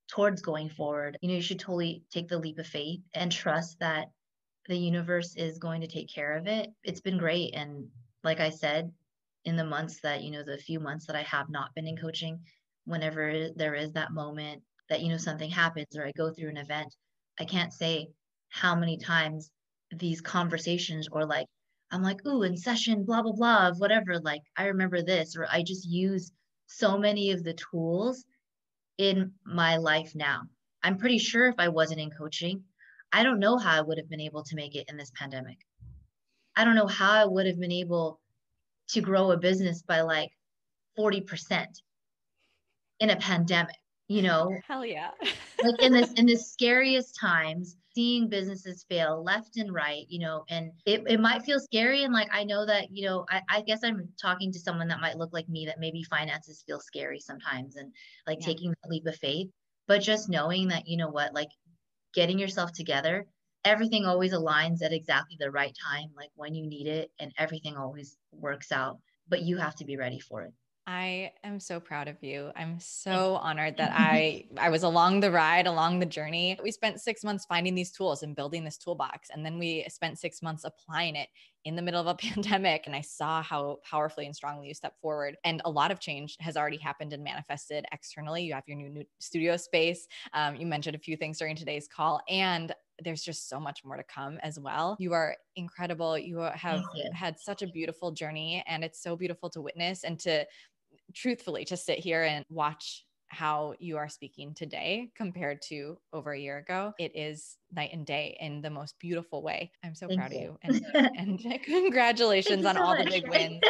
towards 0.09 0.43
going 0.43 0.69
forward. 0.69 1.17
You 1.21 1.29
know, 1.29 1.35
you 1.37 1.43
should 1.43 1.61
totally 1.61 2.03
take 2.11 2.29
the 2.29 2.39
leap 2.39 2.59
of 2.59 2.67
faith 2.67 3.01
and 3.15 3.31
trust 3.31 3.79
that 3.81 4.11
the 4.69 4.77
universe 4.77 5.35
is 5.37 5.59
going 5.59 5.81
to 5.81 5.87
take 5.87 6.13
care 6.13 6.37
of 6.37 6.47
it. 6.47 6.71
It's 6.85 7.01
been 7.01 7.19
great. 7.19 7.55
And 7.55 7.87
like 8.23 8.41
I 8.41 8.51
said, 8.51 8.93
in 9.45 9.57
the 9.57 9.65
months 9.65 10.01
that, 10.03 10.23
you 10.23 10.31
know, 10.31 10.43
the 10.43 10.59
few 10.59 10.81
months 10.81 11.07
that 11.07 11.17
I 11.17 11.23
have 11.23 11.49
not 11.51 11.75
been 11.75 11.87
in 11.87 11.97
coaching, 11.97 12.41
whenever 12.85 13.49
there 13.57 13.75
is 13.75 13.93
that 13.93 14.13
moment 14.13 14.63
that, 14.89 15.01
you 15.01 15.09
know, 15.09 15.17
something 15.17 15.51
happens 15.51 15.97
or 15.97 16.07
I 16.07 16.13
go 16.17 16.31
through 16.31 16.51
an 16.51 16.57
event, 16.57 16.95
I 17.41 17.45
can't 17.45 17.73
say 17.73 18.09
how 18.51 18.75
many 18.75 18.99
times 18.99 19.51
these 19.91 20.21
conversations 20.21 21.09
or 21.11 21.25
like 21.25 21.47
I'm 21.93 22.03
like, 22.03 22.25
ooh, 22.27 22.43
in 22.43 22.57
session, 22.57 23.05
blah, 23.05 23.23
blah, 23.23 23.33
blah, 23.33 23.69
of 23.69 23.79
whatever. 23.79 24.19
Like, 24.19 24.43
I 24.57 24.67
remember 24.67 25.03
this, 25.03 25.37
or 25.37 25.47
I 25.51 25.63
just 25.63 25.87
use 25.87 26.33
so 26.67 26.99
many 26.99 27.31
of 27.31 27.45
the 27.45 27.55
tools 27.55 28.25
in 28.99 29.33
my 29.45 29.77
life 29.77 30.13
now. 30.15 30.43
I'm 30.83 30.99
pretty 30.99 31.19
sure 31.19 31.47
if 31.47 31.55
I 31.59 31.69
wasn't 31.69 32.01
in 32.01 32.11
coaching, 32.11 32.65
I 33.13 33.23
don't 33.23 33.41
know 33.41 33.59
how 33.59 33.79
I 33.79 33.83
would 33.83 33.99
have 33.99 34.09
been 34.09 34.21
able 34.21 34.43
to 34.43 34.57
make 34.57 34.75
it 34.75 34.87
in 34.89 34.97
this 34.97 35.13
pandemic. 35.15 35.59
I 36.57 36.65
don't 36.65 36.75
know 36.75 36.87
how 36.87 37.13
I 37.13 37.27
would 37.27 37.47
have 37.47 37.61
been 37.61 37.73
able 37.73 38.21
to 38.89 39.01
grow 39.01 39.31
a 39.31 39.37
business 39.37 39.83
by 39.83 40.01
like 40.01 40.31
40% 40.99 41.67
in 43.01 43.11
a 43.11 43.17
pandemic 43.17 43.77
you 44.13 44.21
know 44.21 44.55
hell 44.69 44.85
yeah 44.85 45.11
like 45.63 45.81
in 45.81 45.93
this 45.93 46.13
in 46.13 46.27
the 46.27 46.37
scariest 46.37 47.17
times 47.19 47.77
seeing 47.95 48.29
businesses 48.29 48.85
fail 48.89 49.23
left 49.23 49.57
and 49.57 49.73
right 49.73 50.05
you 50.09 50.19
know 50.19 50.45
and 50.49 50.73
it, 50.87 51.03
it 51.07 51.21
might 51.21 51.43
feel 51.43 51.61
scary. 51.61 52.05
And 52.05 52.13
like 52.13 52.29
i 52.33 52.45
know 52.45 52.65
that 52.67 52.87
you 52.91 53.07
know 53.07 53.27
I, 53.29 53.43
I 53.49 53.61
guess 53.63 53.81
i'm 53.85 54.09
talking 54.21 54.53
to 54.53 54.59
someone 54.59 54.89
that 54.89 55.01
might 55.01 55.19
look 55.19 55.33
like 55.33 55.49
me 55.49 55.67
that 55.67 55.81
maybe 55.81 56.03
finances 56.05 56.65
feel 56.67 56.81
scary 56.81 57.21
sometimes 57.21 57.77
and 57.77 57.93
like 58.27 58.39
yeah. 58.41 58.47
taking 58.47 58.71
that 58.71 58.91
leap 58.91 59.07
of 59.07 59.17
faith. 59.17 59.49
But 59.89 60.01
just 60.01 60.29
knowing 60.29 60.69
that 60.69 60.87
you 60.87 60.97
know 60.97 61.11
what 61.11 61.35
like 61.35 61.51
getting 62.15 62.39
yourself 62.39 62.73
together 62.73 63.27
everything 63.65 64.07
always 64.07 64.33
aligns 64.33 64.83
at 64.83 64.93
exactly 64.93 65.37
the 65.39 65.51
right 65.51 65.77
time 65.91 66.09
like 66.17 66.31
when 66.35 66.55
you 66.55 66.67
need 66.67 66.87
it 66.87 67.11
and 67.21 67.33
everything 67.39 67.77
always 67.77 68.17
works 68.33 68.73
out 68.73 68.99
but 69.29 69.43
you 69.43 69.57
have 69.57 69.75
to 69.75 69.85
be 69.85 69.97
ready 69.97 70.19
for 70.19 70.43
it 70.43 70.53
I 70.87 71.33
am 71.45 71.61
so 71.61 71.79
proud 71.79 72.09
of 72.09 72.17
you. 72.23 72.51
I'm 72.57 72.81
so 72.81 73.37
honored 73.37 73.77
that 73.77 73.93
I 73.97 74.47
I 74.59 74.71
was 74.71 74.83
along 74.83 75.21
the 75.21 75.31
ride, 75.31 75.67
along 75.67 76.01
the 76.01 76.07
journey. 76.07 76.59
We 76.63 76.73
spent 76.73 77.01
6 77.01 77.23
months 77.23 77.45
finding 77.45 77.75
these 77.75 77.93
tools 77.93 78.23
and 78.23 78.35
building 78.35 78.65
this 78.65 78.79
toolbox 78.79 79.31
and 79.31 79.47
then 79.47 79.59
we 79.59 79.87
spent 79.89 80.19
6 80.19 80.43
months 80.43 80.65
applying 80.65 81.15
it 81.15 81.29
in 81.65 81.77
the 81.77 81.83
middle 81.83 82.01
of 82.01 82.09
a 82.09 82.15
pandemic 82.33 82.85
and 82.87 82.97
I 82.97 83.01
saw 83.01 83.43
how 83.43 83.79
powerfully 83.89 84.27
and 84.27 84.35
strongly 84.35 84.69
you 84.69 84.75
stepped 84.75 85.01
forward 85.01 85.37
and 85.45 85.63
a 85.65 85.71
lot 85.71 85.93
of 85.93 86.01
change 86.01 86.37
has 86.41 86.57
already 86.57 86.79
happened 86.79 87.13
and 87.13 87.23
manifested 87.23 87.85
externally. 87.93 88.43
You 88.43 88.55
have 88.55 88.65
your 88.67 88.77
new, 88.77 88.89
new 88.89 89.05
studio 89.21 89.57
space. 89.57 90.09
Um, 90.33 90.57
you 90.57 90.67
mentioned 90.67 90.97
a 90.97 90.99
few 90.99 91.17
things 91.17 91.39
during 91.39 91.55
today's 91.55 91.87
call 91.87 92.21
and 92.29 92.75
there's 93.03 93.23
just 93.23 93.49
so 93.49 93.59
much 93.59 93.85
more 93.85 93.97
to 93.97 94.03
come 94.05 94.39
as 94.43 94.59
well. 94.61 94.97
You 95.01 95.13
are 95.13 95.37
incredible. 95.57 96.17
You 96.19 96.39
have 96.39 96.83
you. 96.95 97.11
had 97.13 97.39
such 97.39 97.63
a 97.63 97.67
beautiful 97.67 98.13
journey 98.13 98.63
and 98.67 98.85
it's 98.85 99.03
so 99.03 99.17
beautiful 99.17 99.51
to 99.51 99.61
witness 99.61 100.05
and 100.05 100.19
to 100.21 100.47
truthfully 101.15 101.65
to 101.67 101.77
sit 101.77 101.99
here 101.99 102.23
and 102.23 102.45
watch 102.49 103.05
how 103.33 103.73
you 103.79 103.97
are 103.97 104.11
speaking 104.11 104.53
today 104.55 105.11
compared 105.17 105.63
to 105.63 105.97
over 106.13 106.33
a 106.33 106.39
year 106.39 106.59
ago 106.59 106.93
it 106.99 107.13
is 107.15 107.57
night 107.75 107.89
and 107.95 108.05
day 108.05 108.37
in 108.41 108.61
the 108.61 108.69
most 108.69 108.95
beautiful 109.01 109.43
way. 109.43 109.73
I'm 109.83 109.95
so 109.95 110.07
thank 110.07 110.21
proud 110.21 110.33
you. 110.33 110.59
of 110.63 110.77
you. 110.77 110.83
and, 110.95 111.41
and 111.45 111.63
congratulations 111.65 112.67
on 112.67 112.77
so 112.77 112.83
all 112.83 112.95
much. 112.95 113.07
the 113.07 113.11
big 113.11 113.29
wins. 113.29 113.63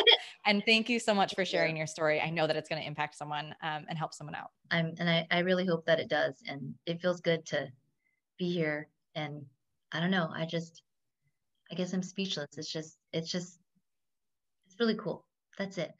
And 0.45 0.65
thank 0.67 0.89
you 0.89 0.99
so 0.99 1.15
much 1.15 1.37
for 1.37 1.45
sharing 1.45 1.77
your 1.77 1.87
story. 1.87 2.21
I 2.21 2.31
know 2.31 2.49
that 2.49 2.57
it's 2.57 2.69
going 2.69 2.83
to 2.83 2.87
impact 2.87 3.17
someone 3.17 3.55
um, 3.63 3.85
and 3.89 3.97
help 3.97 4.13
someone 4.13 4.35
out. 4.35 4.51
I'm 4.73 4.95
and 4.99 5.09
I, 5.09 5.27
I 5.31 5.39
really 5.39 5.65
hope 5.65 5.87
that 5.87 6.01
it 6.01 6.09
does 6.09 6.43
and 6.49 6.75
it 6.87 7.01
feels 7.01 7.21
good 7.21 7.47
to 7.47 7.69
be 8.39 8.51
here 8.53 8.89
and 9.15 9.45
i 9.93 10.01
don't 10.01 10.11
know 10.11 10.31
i 10.35 10.47
just 10.47 10.83
i 11.71 11.75
guess 11.75 11.93
i'm 11.93 12.03
speechless. 12.03 12.49
It's 12.57 12.73
just 12.73 12.97
it's 13.13 13.31
just 13.31 13.61
it's 14.67 14.81
really 14.81 14.97
cool. 14.97 15.25
That's 15.59 15.79
it 15.79 15.93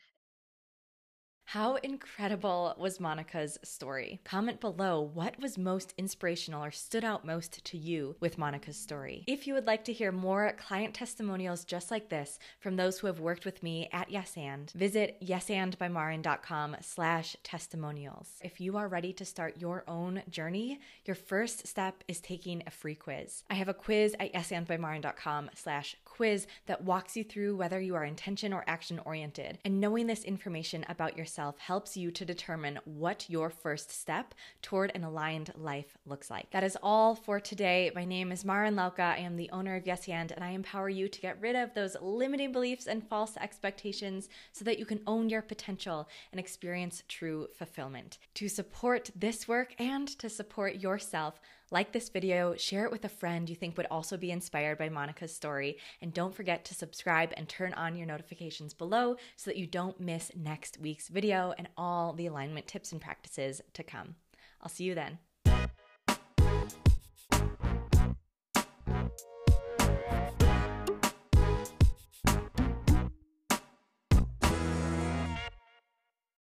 how 1.53 1.75
incredible 1.83 2.75
was 2.79 2.99
Monica's 2.99 3.59
story? 3.63 4.19
Comment 4.25 4.59
below 4.59 5.03
what 5.03 5.39
was 5.39 5.59
most 5.59 5.93
inspirational 5.99 6.65
or 6.65 6.71
stood 6.71 7.05
out 7.05 7.27
most 7.27 7.63
to 7.63 7.77
you 7.77 8.17
with 8.21 8.39
Monica's 8.39 8.79
story. 8.79 9.23
If 9.27 9.47
you 9.47 9.53
would 9.53 9.67
like 9.67 9.85
to 9.85 9.93
hear 9.93 10.13
more 10.13 10.57
client 10.59 10.95
testimonials 10.95 11.67
just 11.67 11.91
like 11.91 12.09
this 12.09 12.39
from 12.59 12.77
those 12.77 12.99
who 12.99 13.07
have 13.07 13.21
worked 13.21 13.45
with 13.45 13.63
me 13.63 13.91
at 13.93 14.11
Yes 14.11 14.33
And, 14.39 14.71
visit 14.71 15.19
yesandbymarin.com 15.23 16.77
slash 16.81 17.37
testimonials. 17.43 18.31
If 18.41 18.59
you 18.59 18.79
are 18.79 18.89
ready 18.89 19.13
to 19.13 19.25
start 19.27 19.59
your 19.61 19.85
own 19.87 20.23
journey, 20.31 20.81
your 21.05 21.17
first 21.17 21.67
step 21.67 22.03
is 22.09 22.21
taking 22.21 22.63
a 22.67 22.71
free 22.71 22.95
quiz. 22.95 23.45
I 23.51 23.55
have 23.57 23.69
a 23.69 23.75
quiz 23.75 24.17
at 24.19 24.33
yesandbymarin.com 24.33 25.51
slash 25.55 25.97
quiz 26.07 26.47
that 26.65 26.83
walks 26.83 27.15
you 27.15 27.25
through 27.25 27.57
whether 27.57 27.79
you 27.79 27.95
are 27.95 28.07
intention 28.07 28.55
or 28.55 28.65
action 28.67 29.03
oriented. 29.05 29.59
And 29.67 29.83
knowing 29.83 30.07
this 30.07 30.25
information 30.25 30.87
about 30.89 31.19
yourself 31.19 31.42
helps 31.59 31.97
you 31.97 32.11
to 32.11 32.25
determine 32.25 32.79
what 32.85 33.29
your 33.29 33.51
first 33.51 33.91
step 33.91 34.35
toward 34.61 34.93
an 34.95 35.05
aligned 35.05 35.53
life 35.57 35.97
looks 36.07 36.31
like. 36.31 36.51
That 36.51 36.65
is 36.65 36.77
all 36.83 37.15
for 37.15 37.41
today. 37.41 37.91
My 37.95 38.05
name 38.05 38.31
is 38.31 38.45
Marin 38.45 38.77
Lauka. 38.77 39.01
I 39.01 39.19
am 39.19 39.37
the 39.37 39.51
owner 39.51 39.77
of 39.77 39.87
Yes 39.87 40.09
and, 40.09 40.31
and 40.33 40.45
I 40.45 40.51
empower 40.51 40.89
you 40.89 41.09
to 41.09 41.21
get 41.21 41.41
rid 41.41 41.57
of 41.57 41.75
those 41.75 41.97
limiting 42.01 42.53
beliefs 42.53 42.87
and 42.87 43.07
false 43.09 43.37
expectations 43.37 44.29
so 44.53 44.65
that 44.65 44.79
you 44.79 44.87
can 44.87 45.01
own 45.07 45.29
your 45.29 45.43
potential 45.43 46.09
and 46.31 46.39
experience 46.39 47.03
true 47.09 47.49
fulfillment. 47.57 48.19
To 48.35 48.49
support 48.49 49.11
this 49.15 49.49
work 49.49 49.75
and 49.79 50.09
to 50.19 50.29
support 50.29 50.77
yourself, 50.77 51.41
like 51.73 51.93
this 51.93 52.11
video, 52.11 52.55
share 52.55 52.85
it 52.85 52.93
with 52.93 53.05
a 53.05 53.09
friend 53.09 53.49
you 53.49 53.57
think 53.57 53.77
would 53.77 53.87
also 53.91 54.17
be 54.17 54.31
inspired 54.31 54.79
by 54.79 54.89
Monica's 54.89 55.35
story, 55.35 55.79
and 56.01 56.13
don't 56.13 56.35
forget 56.35 56.65
to 56.67 56.75
subscribe 56.75 57.33
and 57.37 57.49
turn 57.49 57.73
on 57.75 57.97
your 57.97 58.07
notifications 58.07 58.75
below 58.75 59.17
so 59.37 59.51
that 59.51 59.57
you 59.57 59.67
don't 59.67 59.99
miss 59.99 60.31
next 60.37 60.79
week's 60.79 61.09
video 61.09 61.55
and 61.57 61.69
all 61.77 62.13
the 62.13 62.27
alignment 62.27 62.67
tips 62.67 62.93
and 62.93 63.01
practices 63.01 63.63
to 63.73 63.83
come. 63.83 64.17
I'll 64.61 64.69
see 64.69 64.85
you 64.85 64.95
then. 64.95 65.19